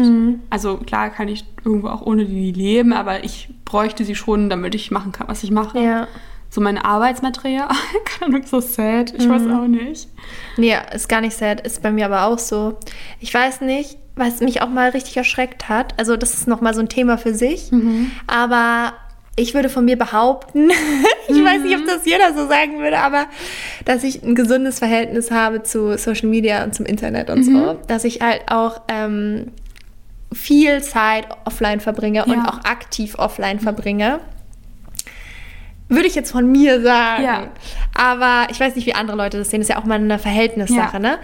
[0.50, 4.74] Also klar kann ich irgendwo auch ohne die leben, aber ich bräuchte sie schon, damit
[4.74, 5.78] ich machen kann, was ich mache.
[5.78, 6.08] Ja.
[6.54, 7.66] So mein Arbeitsmaterial.
[8.04, 9.12] keine Ahnung, so sad.
[9.18, 10.08] Ich weiß auch nicht.
[10.56, 12.78] Nee, ist gar nicht sad, ist bei mir aber auch so.
[13.18, 15.98] Ich weiß nicht, was mich auch mal richtig erschreckt hat.
[15.98, 17.72] Also, das ist nochmal so ein Thema für sich.
[18.28, 18.92] Aber
[19.34, 20.70] ich würde von mir behaupten,
[21.28, 23.26] ich weiß nicht, ob das jeder so sagen würde, aber
[23.84, 27.80] dass ich ein gesundes Verhältnis habe zu Social Media und zum Internet und so.
[27.88, 29.50] Dass ich halt auch ähm,
[30.32, 32.48] viel Zeit offline verbringe und Ja.
[32.48, 34.20] auch aktiv offline verbringe.
[35.88, 37.22] Würde ich jetzt von mir sagen.
[37.24, 37.42] Ja.
[37.94, 39.60] Aber ich weiß nicht, wie andere Leute das sehen.
[39.60, 40.98] Das ist ja auch mal eine Verhältnissache, Ja.
[40.98, 41.18] ne?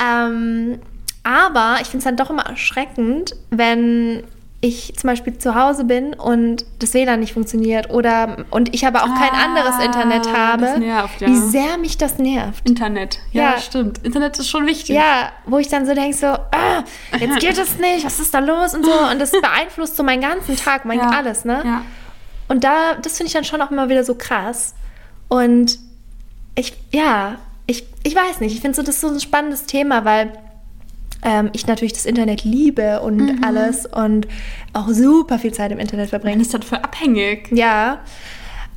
[0.00, 0.78] Ähm,
[1.22, 4.22] aber ich finde es dann doch immer erschreckend, wenn
[4.62, 9.02] ich zum Beispiel zu Hause bin und das WLAN nicht funktioniert oder und ich aber
[9.02, 11.28] auch kein Ah, anderes Internet habe, nervt, ja.
[11.28, 12.66] wie sehr mich das nervt.
[12.68, 13.18] Internet.
[13.32, 13.58] Ja, Ja.
[13.58, 13.98] stimmt.
[14.04, 14.96] Internet ist schon wichtig.
[14.96, 16.82] Ja, wo ich dann so denke, so, ah,
[17.18, 18.90] jetzt geht es nicht, was ist da los und so.
[19.10, 21.10] Und das beeinflusst so meinen ganzen Tag, mein Ja.
[21.10, 21.62] alles, ne?
[21.64, 21.82] Ja.
[22.48, 24.74] Und da, das finde ich dann schon auch immer wieder so krass.
[25.28, 25.78] Und
[26.54, 30.04] ich, ja, ich, ich weiß nicht, ich finde so, das ist so ein spannendes Thema,
[30.04, 30.32] weil
[31.22, 33.44] ähm, ich natürlich das Internet liebe und Mhm.
[33.44, 34.28] alles und
[34.72, 36.42] auch super viel Zeit im Internet Man verbringe.
[36.42, 37.48] ist halt voll abhängig.
[37.50, 38.00] Ja.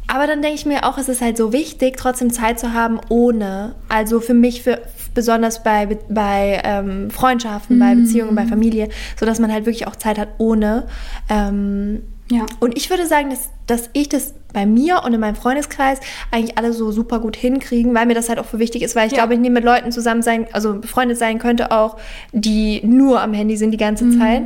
[0.08, 3.00] Aber dann denke ich mir auch, es ist halt so wichtig, trotzdem Zeit zu haben
[3.10, 3.76] ohne.
[3.90, 4.82] Also für mich, für,
[5.14, 8.04] besonders bei, Be- bei ähm, Freundschaften, bei Mhm.
[8.06, 10.88] Beziehungen, bei Familie, sodass man halt wirklich auch Zeit hat ohne.
[11.30, 12.02] Ähm,
[12.32, 12.46] Ja.
[12.60, 16.00] und ich würde sagen, dass, dass ich das bei mir und in meinem Freundeskreis
[16.32, 19.06] eigentlich alle so super gut hinkriegen, weil mir das halt auch für wichtig ist, weil
[19.08, 19.20] ich Ja.
[19.20, 21.98] glaube, ich nie mit Leuten zusammen sein, also befreundet sein könnte auch,
[22.32, 24.20] die nur am Handy sind die ganze Mhm.
[24.20, 24.42] Zeit.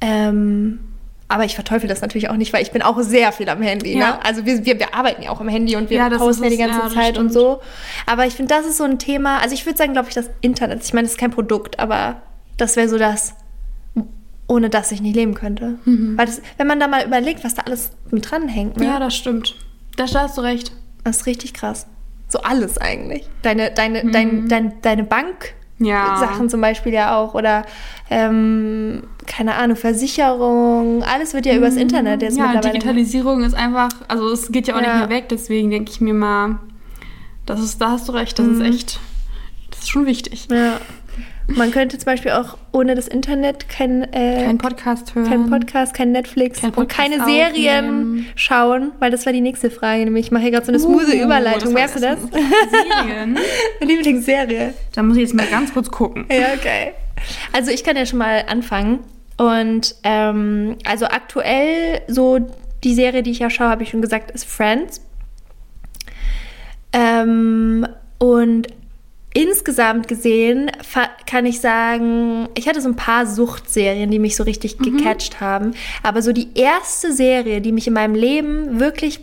[0.00, 0.80] Ähm,
[1.28, 3.96] aber ich verteufel das natürlich auch nicht, weil ich bin auch sehr viel am Handy.
[3.96, 4.12] Ja.
[4.14, 4.24] Ne?
[4.24, 6.56] Also wir, wir, wir arbeiten ja auch am Handy und wir Ja, posten ja die
[6.56, 7.32] ganze Ja, Zeit und stimmt.
[7.32, 7.60] so.
[8.06, 9.38] Aber ich finde, das ist so ein Thema.
[9.40, 10.82] Also ich würde sagen, glaube ich, das Internet.
[10.82, 12.16] Ich meine, das ist kein Produkt, aber
[12.56, 13.34] das wäre so das,
[14.50, 15.78] ohne das ich nicht leben könnte.
[15.84, 18.84] Weil das, wenn man da mal überlegt, was da alles mit dranhängt, ne?
[18.86, 19.54] Ja, das stimmt.
[19.96, 20.72] Da hast du recht.
[21.04, 21.86] das ist richtig krass.
[22.28, 23.28] So alles eigentlich.
[23.42, 25.54] Deine, deine, dein, dein, deine Bank.
[25.78, 26.16] Ja.
[26.18, 27.64] Sachen zum Beispiel ja auch oder
[28.10, 32.72] ähm, keine Ahnung, Versicherung, alles wird ja übers Internet jetzt ja, mittlerweile.
[32.74, 34.98] Digitalisierung ist einfach, also es geht ja auch Ja.
[34.98, 36.58] nicht mehr weg, deswegen denke ich mir mal,
[37.46, 38.60] das ist, da hast du recht, das Mhm.
[38.60, 39.00] ist echt,
[39.70, 40.48] das ist schon wichtig.
[40.50, 40.80] Ja.
[41.56, 45.28] Man könnte zum Beispiel auch ohne das Internet kein, äh, Kein Podcast hören.
[45.28, 48.26] kein Podcast, kein Netflix Kein und Podcast keine Serien aufnehmen.
[48.36, 50.04] schauen, weil das war die nächste Frage.
[50.04, 51.60] Nämlich, ich mache hier gerade so eine smooth Uh, Überleitung.
[51.60, 52.18] das Merkst du das?
[52.20, 53.38] Serien.
[53.80, 54.74] Lieblingsserie.
[54.94, 56.26] Da muss ich jetzt mal ganz kurz gucken.
[56.30, 56.92] Ja, okay.
[57.52, 59.00] Also ich kann ja schon mal anfangen.
[59.36, 62.38] Und ähm, also aktuell so
[62.84, 65.00] die Serie, die ich ja schaue, habe ich schon gesagt, ist Friends.
[66.92, 67.86] Ähm,
[68.18, 68.68] und
[69.32, 70.70] insgesamt gesehen
[71.26, 75.72] kann ich sagen, ich hatte so ein paar Suchtserien, die mich so richtig gecatcht haben.
[76.02, 79.20] Aber so die erste Serie, die mich in meinem Leben wirklich,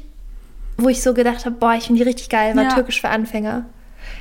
[0.78, 2.74] wo ich so gedacht habe, boah, ich finde die richtig geil, war Ja.
[2.74, 3.65] Türkisch für Anfänger.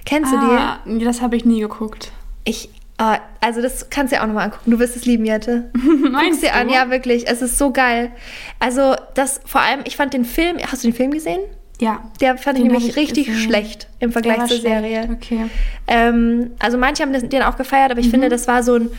[0.05, 0.44] Kennst du die?
[0.46, 2.11] Ah, das habe ich nie geguckt.
[2.44, 2.68] Ich,
[2.99, 4.70] äh, also das kannst du dir auch nochmal angucken.
[4.70, 5.70] Du wirst es lieben, Jette.
[5.75, 6.75] Guck's Meinst dir an, du?
[6.75, 7.29] ja, wirklich.
[7.29, 8.11] Es ist so geil.
[8.59, 11.40] Also, das vor allem, ich fand den Film, hast du den Film gesehen?
[11.81, 12.01] Ja.
[12.21, 13.43] Der fand ich nämlich ich richtig gesehen.
[13.43, 14.62] schlecht im Vergleich zur schlecht.
[14.62, 15.09] Serie.
[15.12, 15.47] Okay.
[15.87, 18.12] Ähm, also manche haben den auch gefeiert, aber ich Mhm.
[18.12, 18.91] finde, das war so ein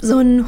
[0.00, 0.44] so ein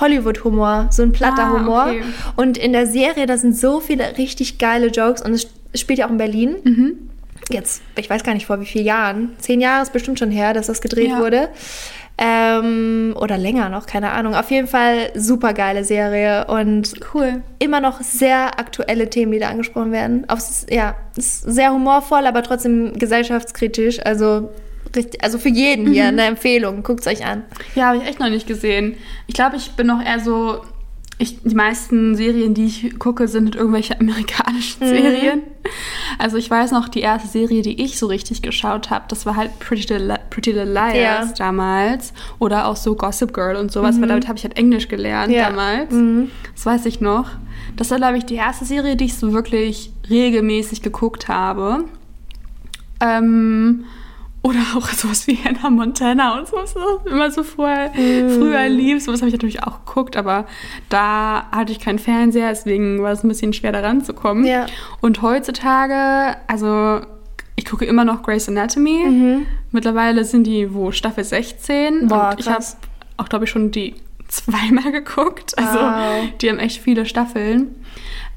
[0.00, 1.86] Hollywood-Humor, so ein platter Ah, Humor.
[1.88, 2.02] okay.
[2.36, 5.98] Und in der Serie, da sind so viele richtig geile Jokes und es es spielt
[5.98, 6.54] ja auch in Berlin.
[6.64, 6.92] Mhm.
[7.50, 10.54] Jetzt, ich weiß gar nicht vor wie vielen Jahren, zehn Jahre ist bestimmt schon her,
[10.54, 11.18] dass das gedreht Ja.
[11.20, 11.48] wurde.
[12.20, 14.34] Ähm, oder länger noch, keine Ahnung.
[14.34, 17.42] Auf jeden Fall super geile Serie und Cool.
[17.60, 20.28] immer noch sehr aktuelle Themen, die da angesprochen werden.
[20.28, 24.04] Aufs, ja, ist sehr humorvoll, aber trotzdem gesellschaftskritisch.
[24.04, 24.50] Also,
[24.96, 26.82] richtig, also für jeden hier eine Empfehlung.
[26.82, 27.44] Guckt es euch an.
[27.76, 28.96] Ja, habe ich echt noch nicht gesehen.
[29.28, 30.60] Ich glaube, ich bin noch eher so.
[31.20, 35.42] Ich, die meisten Serien, die ich gucke, sind irgendwelche amerikanischen Serien.
[36.18, 39.34] Also ich weiß noch, die erste Serie, die ich so richtig geschaut habe, das war
[39.36, 41.34] halt Pretty Little, Pretty Little Liars Ja.
[41.36, 42.12] damals.
[42.38, 45.50] Oder auch so Gossip Girl und sowas, weil damit habe ich halt Englisch gelernt Ja.
[45.50, 45.92] damals.
[46.54, 47.28] Das weiß ich noch.
[47.76, 51.84] Das war, glaube ich, die erste Serie, die ich so wirklich regelmäßig geguckt habe.
[53.00, 53.84] Ähm,
[54.42, 59.02] oder auch sowas wie Hannah Montana und so, was du immer so früher, früher lief.
[59.02, 60.46] Sowas habe ich natürlich auch geguckt, aber
[60.88, 64.44] da hatte ich keinen Fernseher, deswegen war es ein bisschen schwer, da ranzukommen.
[64.46, 64.66] Ja.
[65.00, 67.00] Und heutzutage, also
[67.56, 69.44] ich gucke immer noch Grey's Anatomy.
[69.72, 72.04] Mittlerweile sind die wo Staffel 16.
[72.04, 72.08] Mhm.
[72.08, 72.64] Boah, und ich habe
[73.16, 73.96] auch, glaube ich, schon die
[74.28, 75.58] zweimal geguckt.
[75.58, 76.28] Also Wow.
[76.40, 77.74] die haben echt viele Staffeln.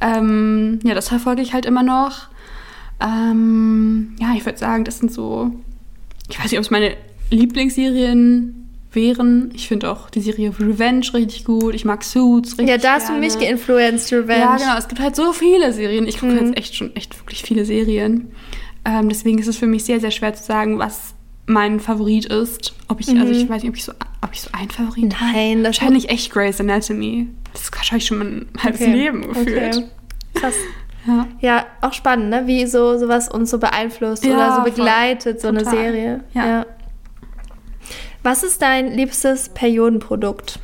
[0.01, 2.27] Ähm, ja, das verfolge ich halt immer noch.
[2.99, 5.51] Ähm, ja, ich würde sagen, das sind so.
[6.31, 6.95] Ich weiß nicht, ob es meine
[7.29, 9.51] Lieblingsserien wären.
[9.53, 11.73] Ich finde auch die Serie Revenge richtig gut.
[11.75, 13.25] Ich mag Suits richtig Ja, da hast du gerne.
[13.25, 14.39] mich geinfluenced, Revenge.
[14.41, 14.77] Ja, genau.
[14.77, 16.07] Es gibt halt so viele Serien.
[16.07, 16.39] Ich gucke Mhm.
[16.47, 18.31] jetzt echt schon echt wirklich viele Serien.
[18.83, 21.13] Ähm, deswegen ist es für mich sehr, sehr schwer zu sagen, was
[21.45, 22.73] mein Favorit ist.
[22.87, 23.91] Ob ich, also ich weiß nicht, ob ich so,
[24.21, 25.25] ob ich so einen Favorit habe.
[25.31, 25.35] Mhm.
[25.35, 27.27] Nein, das Wahrscheinlich echt Grey's Anatomy.
[27.53, 29.75] Das ist wahrscheinlich schon mein halbes Okay, Leben gefühlt.
[29.77, 29.83] okay.
[30.33, 30.55] Krass.
[31.07, 31.27] Ja.
[31.39, 32.47] Ja, auch spannend, ne?
[32.47, 34.71] Wie so sowas uns so beeinflusst Ja, oder so voll.
[34.71, 35.73] begleitet, so eine Total.
[35.75, 36.23] Serie.
[36.33, 36.65] Ja.
[38.23, 40.59] Was ist dein liebstes Periodenprodukt?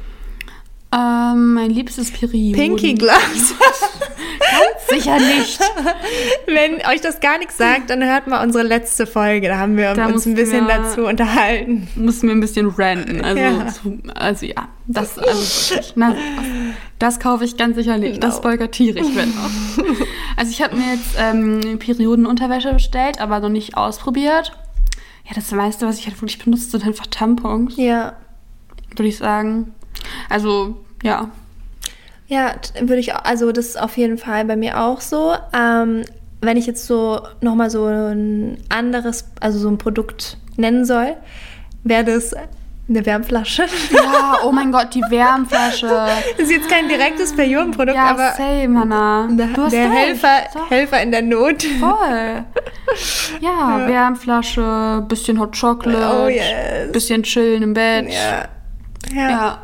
[0.94, 2.56] Ähm, mein liebstes Period.
[2.56, 3.54] Pinky Gloves.
[4.90, 5.60] Sicher nicht.
[6.46, 9.50] Wenn euch das gar nichts sagt, dann hört mal unsere letzte Folge.
[9.50, 11.90] Da haben wir Da uns ein mussten bisschen wir- dazu unterhalten.
[11.96, 13.22] Muss mir ein bisschen ranten.
[13.22, 13.52] Also Ja.
[13.52, 13.74] ja,
[14.16, 16.16] also, ja das, also na,
[17.00, 18.24] das kaufe ich ganz sicher nicht.
[18.24, 18.42] Das No.
[18.44, 19.96] boykottiere ich, wenn auch.
[20.38, 24.54] Also ich habe mir jetzt ähm, Periodenunterwäsche bestellt, aber noch nicht ausprobiert.
[25.26, 28.14] Ja, das meiste, was ich halt wirklich benutze, sind einfach Tampons, Ja.
[28.96, 29.74] würde ich sagen.
[30.30, 31.30] Also, ja.
[32.28, 35.34] Ja, würde ich auch, also das ist auf jeden Fall bei mir auch so.
[35.54, 36.04] Ähm,
[36.42, 41.16] wenn ich jetzt so nochmal so ein anderes, also so ein Produkt nennen soll,
[41.84, 42.34] wäre das
[42.90, 43.66] eine Wärmflasche.
[43.92, 45.88] Ja, oh mein Gott, die Wärmflasche.
[45.88, 49.28] Das ist jetzt kein direktes Periodenprodukt, Ja, aber same, Hannah.
[49.32, 49.90] der, Du hast der.
[49.90, 50.70] Helfer, So.
[50.70, 51.64] Helfer in der Not.
[51.80, 52.44] Voll.
[53.42, 56.92] Ja, Wärmflasche, bisschen Hot Chocolate, Oh, yes.
[56.92, 58.08] bisschen chillen im Bett.
[58.10, 58.46] Ja.
[59.14, 59.58] Ja, Ja,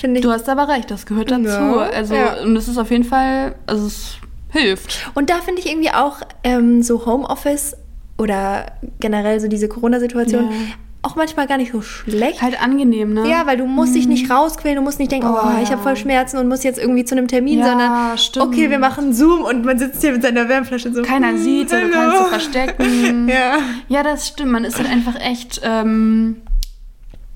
[0.00, 0.24] finde ich.
[0.26, 1.44] du hast aber recht, das gehört dazu.
[1.46, 2.40] Ja, Also, ja.
[2.42, 4.16] und es ist auf jeden Fall, also es
[4.50, 5.10] hilft.
[5.14, 7.76] Und da finde ich irgendwie auch ähm, so Homeoffice
[8.18, 8.66] oder
[9.00, 10.56] generell so diese Corona-Situation Ja.
[11.02, 12.42] auch manchmal gar nicht so schlecht.
[12.42, 13.28] Halt angenehm, ne?
[13.28, 15.82] Ja, weil du musst dich nicht rausquälen, du musst nicht denken, oh, Oh, ich habe
[15.82, 18.46] voll Schmerzen und muss jetzt irgendwie zu einem Termin, sondern stimmt.
[18.46, 21.02] okay, wir machen Zoom und man sitzt hier mit seiner Wärmflasche so.
[21.02, 23.28] Keiner hm, sieht, du kannst du verstecken.
[23.28, 23.58] Ja.
[23.88, 24.50] Ja, das stimmt.
[24.52, 25.60] Man ist halt einfach echt.
[25.62, 26.38] Ähm,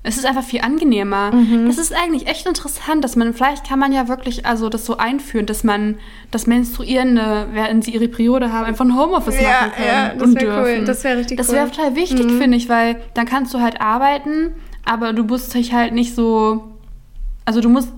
[0.05, 1.31] es ist einfach viel angenehmer.
[1.33, 1.65] Mhm.
[1.67, 4.97] Das ist eigentlich echt interessant, dass man, vielleicht kann man ja wirklich also das so
[4.97, 5.97] einführen, dass man
[6.29, 10.23] das Menstruierende, während sie ihre Periode haben, einfach ein Homeoffice Ja, machen können ja, das
[10.23, 10.65] und wär cool.
[10.65, 10.85] dürfen.
[10.85, 11.53] Das wär richtig Das cool.
[11.55, 11.57] Mhm.
[11.59, 14.51] wäre total wichtig, finde ich, weil dann kannst du halt arbeiten,
[14.83, 16.63] aber du musst dich halt nicht so.
[17.45, 17.89] Also du musst.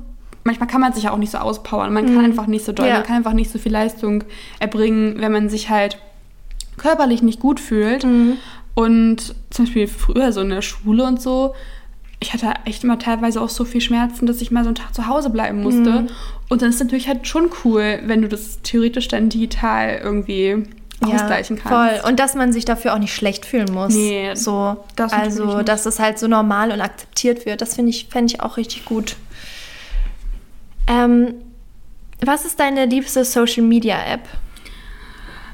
[0.47, 1.91] Manchmal kann man sich ja auch nicht so auspowern.
[1.91, 2.89] Man kann einfach nicht so doll, Mhm.
[2.91, 2.97] Ja.
[2.97, 4.23] man kann einfach nicht so viel Leistung
[4.59, 5.97] erbringen, wenn man sich halt
[6.77, 8.03] körperlich nicht gut fühlt.
[8.03, 8.33] Mhm.
[8.75, 11.55] Und zum Beispiel früher so in der Schule und so,
[12.19, 14.93] ich hatte echt immer teilweise auch so viel Schmerzen, dass ich mal so einen Tag
[14.93, 16.01] zu Hause bleiben musste.
[16.01, 16.07] Mhm.
[16.49, 20.63] Und dann ist es natürlich halt schon cool, wenn du das theoretisch dann digital irgendwie
[21.01, 22.01] ausgleichen kannst.
[22.01, 22.09] Voll.
[22.09, 23.93] Und dass man sich dafür auch nicht schlecht fühlen muss.
[23.93, 24.77] Nee, so.
[24.95, 27.61] das also, dass es halt so normal und akzeptiert wird.
[27.61, 29.17] Das finde ich, fände ich auch richtig gut.
[30.87, 31.35] Ähm,
[32.23, 34.27] was ist deine liebste Social Media App?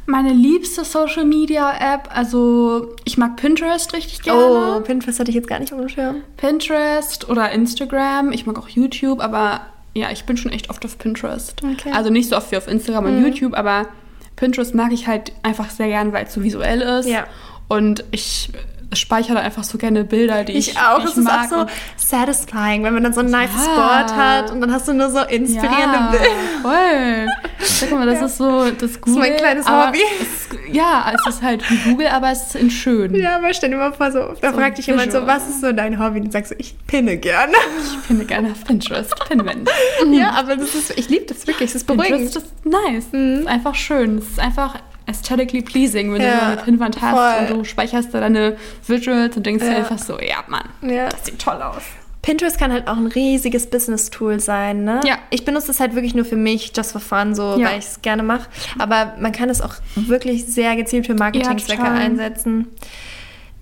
[0.06, 4.78] Meine liebste Social Media App, also ich mag Pinterest richtig gerne.
[4.78, 6.24] Oh, Pinterest hatte ich jetzt gar nicht auf dem Schirm.
[6.38, 8.32] Pinterest oder Instagram.
[8.32, 9.62] Ich mag auch YouTube, aber
[9.94, 11.62] ja, ich bin schon echt oft auf Pinterest.
[11.64, 11.90] Okay.
[11.90, 11.96] Mhm.
[11.96, 13.88] Also nicht so oft wie auf Instagram und YouTube, aber
[14.36, 17.08] Pinterest mag ich halt einfach sehr gern, weil es so visuell ist.
[17.08, 17.26] Ja.
[17.68, 18.50] Und ich
[18.94, 21.00] speichere einfach so gerne Bilder, die ich, Ich auch.
[21.00, 21.50] Ich es ist auch mag.
[21.50, 21.66] so
[21.98, 23.64] satisfying, wenn man dann so ein nice Ja.
[23.64, 26.26] Sport hat und dann hast du nur so inspirierende ja, Bilder.
[26.62, 27.28] voll.
[27.60, 29.20] Sag mal, das ist so das Google.
[29.22, 30.00] mein kleines Hobby.
[30.22, 33.16] Es, ja, es ist halt wie Google, aber es ist in schön.
[33.16, 35.62] Ja, aber stell dir mal vor, so, da So fragt dich jemand so, was ist
[35.62, 36.18] so dein Hobby?
[36.18, 37.54] Und dann sagst du, ich pinne gerne.
[37.78, 39.72] Ich finde gerne auf Pinterest Pinwände.
[40.12, 42.32] Ja, aber das ist, ich liebe das wirklich, das ist beruhigend.
[42.34, 43.06] Pinterest ist nice.
[43.14, 44.18] Es ist einfach schön.
[44.18, 44.76] Es ist einfach,
[45.12, 47.48] aesthetically pleasing, wenn Ja, du eine Pinnwand hast voll.
[47.56, 48.58] und du speicherst da deine
[48.88, 49.78] Visuals und denkst dir Ja.
[49.78, 51.10] einfach so, ja, Mann, Ja.
[51.10, 51.84] das sieht toll aus.
[52.24, 55.02] Pinterest kann halt auch ein riesiges Business-Tool sein, ne?
[55.06, 55.18] Ja.
[55.32, 57.70] Ich benutze es halt wirklich nur für mich, just for fun, so, Ja.
[57.70, 58.48] weil ich es gerne mache.
[58.78, 62.68] Aber man kann es auch wirklich sehr gezielt für Marketingzwecke Ja, einsetzen.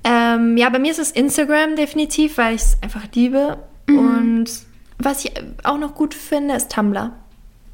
[0.04, 3.58] Ähm, ja, bei mir ist es Instagram definitiv, weil ich es einfach liebe.
[3.88, 3.98] Mhm.
[4.00, 4.50] Und
[4.98, 5.32] was ich
[5.64, 7.12] auch noch gut finde, ist Tumblr.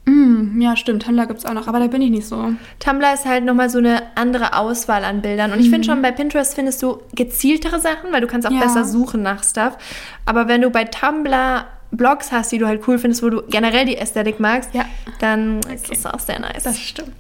[0.06, 2.52] Mm, ja, stimmt, Tumblr gibt's auch noch, aber da bin ich nicht so.
[2.80, 5.52] Tumblr ist halt nochmal so eine andere Auswahl an Bildern.
[5.52, 8.58] Und ich finde schon, bei Pinterest findest du gezieltere Sachen, weil du kannst auch Mhm.
[8.58, 8.64] Ja.
[8.66, 9.78] besser suchen nach Stuff.
[10.26, 13.86] Aber wenn du bei Tumblr Blogs hast, die du halt cool findest, wo du generell
[13.86, 14.86] die Ästhetik magst, Ja.
[15.20, 16.64] dann ist das auch sehr nice.
[16.64, 17.12] Das stimmt.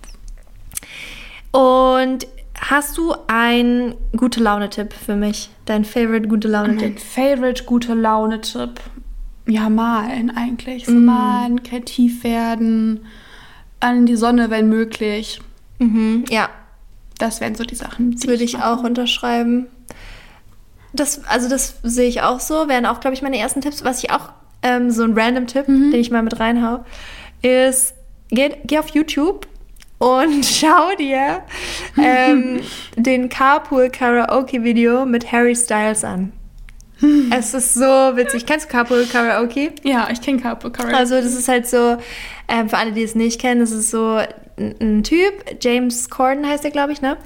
[1.51, 2.27] Und
[2.59, 5.49] hast du einen gute Laune-Tipp für mich?
[5.65, 6.99] Dein Favorite gute Mein Laune-Tipp?
[6.99, 8.79] Favorite gute Laune-Tipp.
[9.47, 10.85] Ja, malen eigentlich.
[10.85, 11.05] So Mm.
[11.05, 13.05] malen, kreativ werden,
[13.79, 15.39] an die Sonne, wenn möglich.
[15.79, 16.49] Mhm, ja,
[17.17, 18.11] Das wären so die Sachen.
[18.11, 19.67] das würde ich auch unterschreiben.
[20.93, 23.83] Das, also das sehe ich auch so, wären auch, glaube ich, meine ersten Tipps.
[23.85, 24.29] Was ich auch,
[24.63, 25.91] ähm, so ein Random-Tipp, Mhm.
[25.91, 26.83] den ich mal mit reinhau,
[27.41, 27.93] ist,
[28.29, 29.47] geh, geh auf YouTube
[29.97, 31.41] und schau dir
[31.97, 32.61] ähm,
[32.97, 36.31] den Carpool Karaoke Video mit Harry Styles an.
[37.31, 38.45] Es ist so witzig.
[38.45, 39.71] Kennst du Carpool Karaoke?
[39.83, 40.97] Ja, ich kenne Carpo Karaoke.
[40.97, 41.97] Also das ist halt so,
[42.47, 44.19] ähm, für alle, die es nicht kennen, das ist so
[44.57, 47.17] ein, Typ, James Corden heißt er, glaube ich, ne?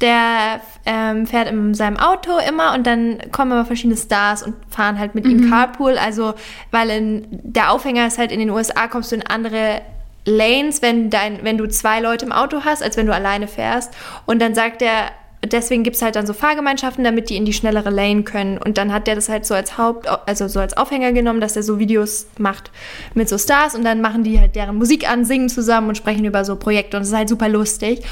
[0.00, 4.98] Der ähm, fährt in seinem Auto immer und dann kommen immer verschiedene Stars und fahren
[4.98, 5.98] halt mit ihm Carpool.
[5.98, 6.34] Also,
[6.70, 9.82] weil in, der Aufhänger ist halt in den USA, kommst du in andere
[10.24, 13.92] Lanes, wenn, dein, wenn du zwei Leute im Auto hast, als wenn du alleine fährst.
[14.24, 15.10] Und dann sagt er,
[15.44, 18.58] deswegen gibt es halt dann so Fahrgemeinschaften, damit die in die schnellere Lane können.
[18.58, 21.56] Und dann hat der das halt so als Haupt, also so als Aufhänger genommen, dass
[21.56, 22.70] er so Videos macht
[23.14, 26.24] mit so Stars und dann machen die halt deren Musik an, singen zusammen und sprechen
[26.24, 28.02] über so Projekte und es ist halt super lustig.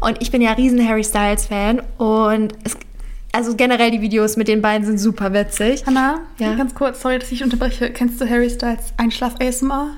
[0.00, 2.76] Und ich bin ja riesen Harry Styles Fan und es,
[3.32, 5.84] also generell die Videos mit den beiden sind super witzig.
[5.86, 6.54] Hannah, Ja.
[6.54, 7.90] ganz kurz, sorry, dass ich unterbreche.
[7.90, 9.90] Kennst du Harry Styles Einschlaf-ASMR?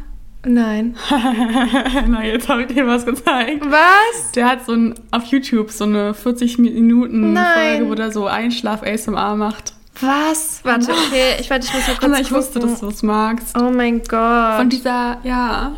[0.45, 0.97] Nein.
[2.07, 3.65] Na, jetzt habe ich dir was gezeigt.
[3.69, 4.33] Was?
[4.33, 7.79] Der hat so ein, auf YouTube so eine 40 Minuten Nein.
[7.79, 9.75] Folge, wo der so Einschlaf-ASMR macht.
[10.01, 10.61] Was?
[10.63, 12.71] Warte, okay, ich warte, ich muss mal kurz Hannah, ich wusste, gucken.
[12.71, 13.57] dass du es magst.
[13.59, 14.57] Oh mein Gott.
[14.59, 15.73] Von dieser, ja.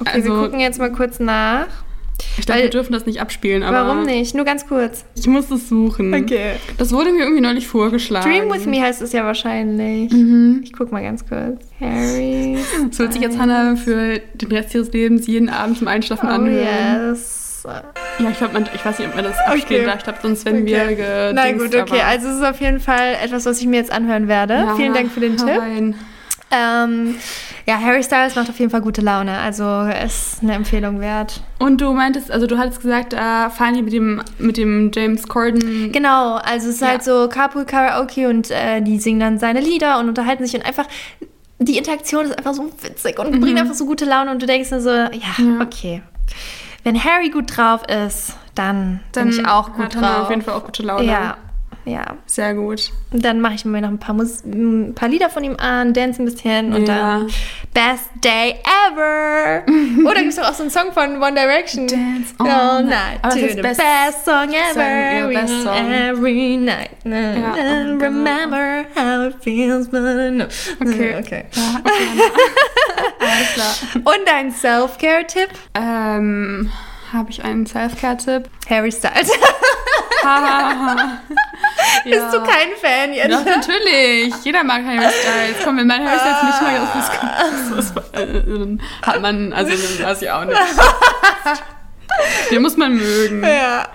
[0.00, 1.66] okay, also- wir gucken jetzt mal kurz nach.
[2.38, 3.86] Ich glaube, wir dürfen das nicht abspielen, aber.
[3.86, 4.34] Warum nicht?
[4.34, 5.04] Nur ganz kurz.
[5.14, 6.12] Ich muss es suchen.
[6.14, 6.52] Okay.
[6.78, 8.30] Das wurde mir irgendwie neulich vorgeschlagen.
[8.30, 10.10] Dream with me heißt es ja wahrscheinlich.
[10.12, 10.60] Mhm.
[10.64, 11.60] Ich guck mal ganz kurz.
[11.80, 12.58] Harry.
[12.88, 16.32] Das wird sich jetzt Hannah für den Rest ihres Lebens jeden Abend zum Einschlafen Oh
[16.32, 17.10] anhören.
[17.14, 17.36] yes.
[18.18, 19.84] Ja, ich glaube, ich weiß nicht, ob man das abspielen Okay.
[19.90, 19.98] darf.
[19.98, 20.94] Ich glaube, sonst werden wir Okay.
[20.96, 22.00] gedingst, Na gut, okay.
[22.08, 24.54] Also es ist auf jeden Fall etwas, was ich mir jetzt anhören werde.
[24.54, 25.60] Ja, Vielen Dank für den Tipp.
[26.52, 27.14] Ähm,
[27.66, 29.38] ja, Harry Styles macht auf jeden Fall gute Laune.
[29.38, 31.42] Also ist eine Empfehlung wert.
[31.58, 35.28] Und du meintest, also du hattest gesagt, da fahren die mit dem, mit dem James
[35.28, 35.90] Corden.
[35.92, 36.88] Genau, also es ist Ja.
[36.88, 40.66] halt so Carpool Karaoke und äh, die singen dann seine Lieder und unterhalten sich und
[40.66, 40.86] einfach
[41.62, 44.70] die Interaktion ist einfach so witzig und bringt einfach so gute Laune und du denkst
[44.70, 45.58] dir so, ja, Mhm.
[45.60, 45.66] Ja.
[45.66, 46.02] okay.
[46.84, 50.22] Wenn Harry gut drauf ist, dann, bin ich auch gut drauf.
[50.22, 51.04] auf jeden Fall auch gute Laune.
[51.04, 51.36] Ja,
[51.84, 52.16] ja.
[52.26, 52.90] Sehr gut.
[53.12, 55.92] Und dann mache ich mir noch ein paar, Mus ein paar Lieder von ihm an,
[55.92, 57.20] dance ein bisschen und Ja.
[57.20, 57.26] dann
[57.74, 58.56] Best Day
[58.90, 59.62] Ever.
[60.08, 61.86] Oder gibt es doch auch so einen Song von One Direction.
[61.86, 63.22] Dance all night.
[63.22, 63.32] night.
[63.32, 65.22] To the best best song ever.
[65.22, 65.92] Song, best song.
[65.92, 66.90] Every night.
[67.04, 68.04] Ja, genau.
[68.04, 70.00] remember how it feels, but
[70.30, 70.46] know.
[70.80, 71.16] Okay.
[71.18, 71.44] okay.
[71.52, 72.30] Ja, okay.
[73.20, 74.14] Alles klar.
[74.14, 75.50] Und dein Self-Care-Tipp?
[75.74, 76.70] Ähm,
[77.12, 78.48] habe ich einen Self-Care-Tipp?
[78.68, 79.30] Harry Styles.
[82.04, 83.30] Bist Bist du kein Fan jetzt?
[83.32, 84.34] Doch, natürlich.
[84.44, 85.56] Jeder mag Harry Styles.
[85.64, 87.12] Komm, wenn man Harry Styles nicht mag, das ist,
[87.76, 90.58] das ist, äh, dann hat man, also dann weiß ich auch nicht.
[92.50, 93.42] Den muss man mögen.
[93.42, 93.88] Ja.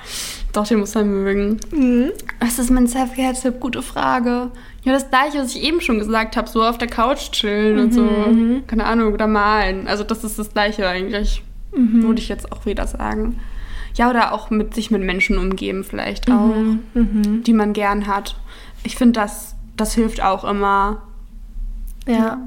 [0.54, 1.60] Doch, den muss man mögen.
[1.72, 2.12] Mhm.
[2.40, 3.60] Was ist mein Self-Care-Tipp?
[3.60, 4.52] Gute Frage.
[4.84, 7.94] Ja, das gleiche, was ich eben schon gesagt habe, so auf der Couch chillen und
[7.94, 8.02] so.
[8.02, 9.88] Mhm, Keine Ahnung, oder malen.
[9.88, 11.44] Also das ist das gleiche eigentlich,
[11.76, 12.04] Mhm.
[12.04, 13.40] würde ich jetzt auch wieder sagen.
[13.96, 16.54] Ja, oder auch mit sich mit Menschen umgeben vielleicht auch,
[16.94, 17.44] Mhm.
[17.46, 18.36] die man gern hat.
[18.84, 21.02] Ich finde, das, das hilft auch immer.
[22.08, 22.38] Ja.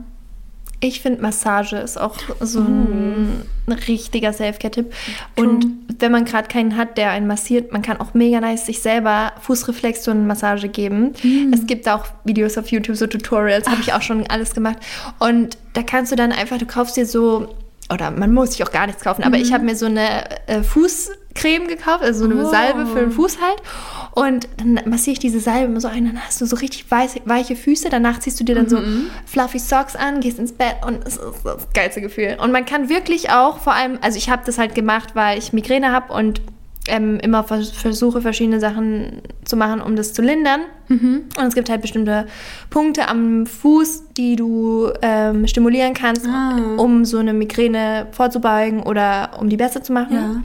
[0.81, 4.93] Ich finde, Massage ist auch so ein, ein richtiger Selfcare-Tipp.
[5.35, 5.67] Und
[5.99, 9.33] wenn man gerade keinen hat, der einen massiert, man kann auch mega nice sich selber
[9.41, 11.15] Fußreflexionenmassage geben.
[11.53, 14.77] Es gibt auch Videos auf YouTube, so Tutorials, habe ich auch schon alles gemacht.
[15.19, 17.55] Und da kannst du dann einfach, du kaufst dir so,
[17.93, 20.63] oder man muss sich auch gar nichts kaufen, aber ich habe mir so eine äh,
[21.39, 22.51] Fußcreme gekauft, also so eine Oh.
[22.51, 23.63] Salbe für den Fuß halt.
[24.13, 27.21] Und dann massiere ich diese Salbe immer so ein, dann hast du so richtig weiße,
[27.25, 27.89] weiche Füße.
[27.91, 28.79] Danach ziehst du dir dann so
[29.27, 32.37] fluffy Socks an, gehst ins Bett und es ist das geilste Gefühl.
[32.43, 35.53] Und man kann wirklich auch, vor allem, also ich habe das halt gemacht, weil ich
[35.53, 36.41] Migräne habe und
[36.91, 40.63] ähm, immer vers versuche, verschiedene Sachen zu machen, um das zu lindern.
[40.89, 42.27] Und es gibt halt bestimmte
[42.71, 46.57] Punkte am Fuß, die du ähm, stimulieren kannst, Ah.
[46.79, 50.15] um so eine Migräne vorzubeugen oder um die besser zu machen.
[50.15, 50.43] Ja.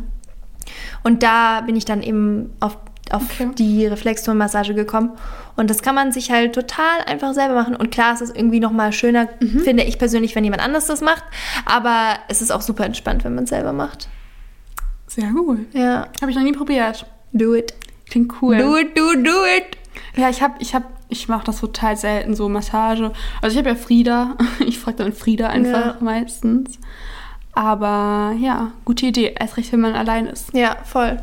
[1.04, 2.78] Und da bin ich dann eben auf,
[3.12, 3.50] auf Okay.
[3.58, 5.12] die Reflexzonenmassage gekommen.
[5.56, 7.76] Und das kann man sich halt total einfach selber machen.
[7.76, 9.60] Und klar, es ist irgendwie noch mal schöner, Mhm.
[9.60, 11.24] finde ich persönlich, wenn jemand anders das macht.
[11.66, 14.08] Aber es ist auch super entspannt, wenn man es selber macht.
[15.08, 15.60] Sehr cool.
[15.74, 17.06] Ja, Habe ich noch nie probiert.
[17.34, 17.74] do it.
[18.10, 18.58] Klingt cool.
[18.58, 19.78] Do it, do, do it.
[20.16, 23.12] Ja, ich habe, ich habe, ich mache das total selten, so Massage.
[23.42, 24.38] Also ich habe ja Frieda.
[24.66, 25.98] Ich frage dann Frieda einfach Ja.
[26.00, 26.80] meistens.
[27.54, 29.36] Aber ja, gute Idee.
[29.40, 30.54] Erst recht, wenn man allein ist.
[30.54, 31.18] Ja, voll.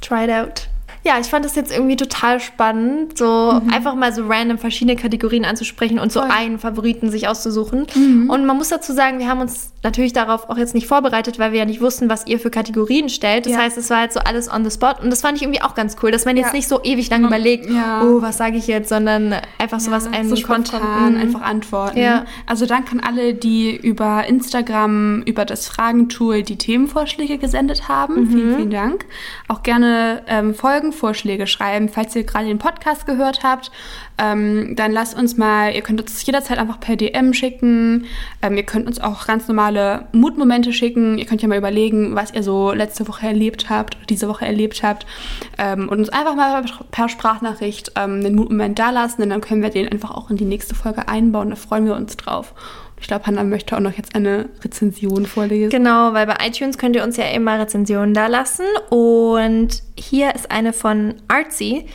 [0.00, 0.68] Try it out.
[1.02, 5.46] Ja, ich fand das jetzt irgendwie total spannend, so einfach mal so random verschiedene Kategorien
[5.46, 6.30] anzusprechen und so Voll.
[6.30, 7.86] einen Favoriten sich auszusuchen.
[8.28, 11.52] Und man muss dazu sagen, wir haben uns natürlich darauf auch jetzt nicht vorbereitet, weil
[11.52, 13.46] wir ja nicht wussten, was ihr für Kategorien stellt.
[13.46, 13.60] Das Ja.
[13.60, 15.02] heißt, es war halt so alles on the spot.
[15.02, 16.52] Und das fand ich irgendwie auch ganz cool, dass man jetzt Ja.
[16.52, 18.02] nicht so ewig lang überlegt, ja.
[18.04, 21.14] oh, was sage ich jetzt, sondern einfach so was einem so spontan.
[21.14, 21.20] Mhm.
[21.20, 21.98] einfach antworten.
[21.98, 22.26] Ja.
[22.46, 28.24] Also danke an alle, die über Instagram, über das Fragentool die Themenvorschläge gesendet haben.
[28.24, 28.30] Mhm.
[28.30, 29.06] Vielen, vielen Dank.
[29.48, 30.54] Auch gerne ähm,
[30.92, 33.70] Folgenvorschläge schreiben, falls ihr gerade den Podcast gehört habt.
[34.18, 38.06] Ähm, dann lasst uns mal, ihr könnt uns jederzeit einfach per DM schicken.
[38.42, 41.18] Ähm, ihr könnt uns auch ganz normale Mutmomente schicken.
[41.18, 44.44] Ihr könnt ja mal überlegen, was ihr so letzte Woche erlebt habt, oder diese Woche
[44.44, 45.06] erlebt habt.
[45.58, 49.22] Ähm, und uns einfach mal per Sprachnachricht ähm, den Mutmoment da lassen.
[49.22, 51.50] Und dann können wir den einfach auch in die nächste Folge einbauen.
[51.50, 52.54] Da freuen wir uns drauf.
[53.00, 55.70] Ich glaube, Hannah möchte auch noch jetzt eine Rezension vorlesen.
[55.70, 58.64] Genau, weil bei iTunes könnt ihr uns ja immer Rezensionen da lassen.
[58.90, 61.86] Und hier ist eine von Artsy.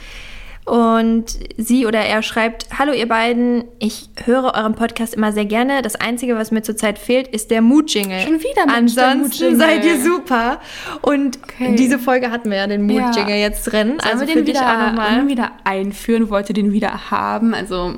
[0.65, 1.25] Und
[1.57, 3.65] sie oder er schreibt: Hallo, ihr beiden.
[3.77, 5.83] Ich höre euren Podcast immer sehr gerne.
[5.83, 8.21] Das Einzige, was mir zurzeit fehlt, ist der Mood-Jingle.
[8.21, 10.59] Schon wieder, der Ansonsten seid ihr super.
[11.03, 11.75] Und Okay.
[11.75, 13.41] diese Folge hatten wir ja den Mood-Jingle Ja.
[13.41, 13.99] jetzt drin.
[14.01, 15.27] Sollen also wir den wieder, nochmal.
[15.27, 16.31] wieder einführen?
[16.31, 17.53] Wollt ihr den wieder haben?
[17.53, 17.93] Also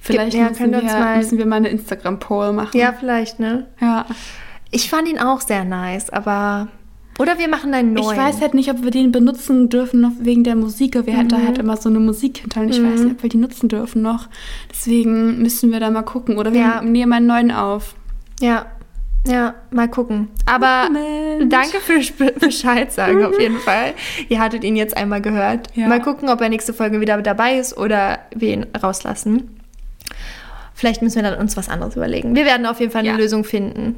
[0.00, 2.76] vielleicht ja, müssen, wir, uns mal- müssen wir mal eine Instagram-Poll machen.
[2.78, 3.66] Ja, vielleicht, ne?
[3.80, 4.06] ja.
[4.70, 6.68] Ich fand ihn auch sehr nice, aber.
[7.18, 8.12] Oder wir machen einen neuen.
[8.12, 10.94] Ich weiß halt nicht, ob wir den benutzen dürfen noch wegen der Musik.
[11.06, 11.46] Wir hatten da Mhm.
[11.46, 14.02] halt immer so eine Musik hinter und ich weiß nicht, ob wir die nutzen dürfen
[14.02, 14.28] noch.
[14.70, 16.38] Deswegen müssen wir da mal gucken.
[16.38, 16.82] Oder wir Ja.
[16.82, 17.94] nehmen einen neuen auf.
[18.40, 18.66] Ja,
[19.26, 20.28] ja, mal gucken.
[20.46, 21.52] Aber Moment.
[21.52, 23.94] danke für Sp- Bescheid sagen auf jeden Fall.
[24.28, 25.74] Ihr hattet ihn jetzt einmal gehört.
[25.74, 25.88] Ja.
[25.88, 29.57] Mal gucken, ob er nächste Folge wieder dabei ist oder wir ihn rauslassen.
[30.78, 32.36] Vielleicht müssen wir dann uns was anderes überlegen.
[32.36, 33.16] Wir werden auf jeden Fall eine Ja.
[33.16, 33.96] Lösung finden.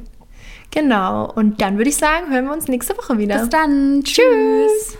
[0.71, 1.31] Genau.
[1.31, 3.37] Und dann würde ich sagen, hören wir uns nächste Woche wieder.
[3.37, 4.01] Bis dann.
[4.03, 4.97] Tschüss.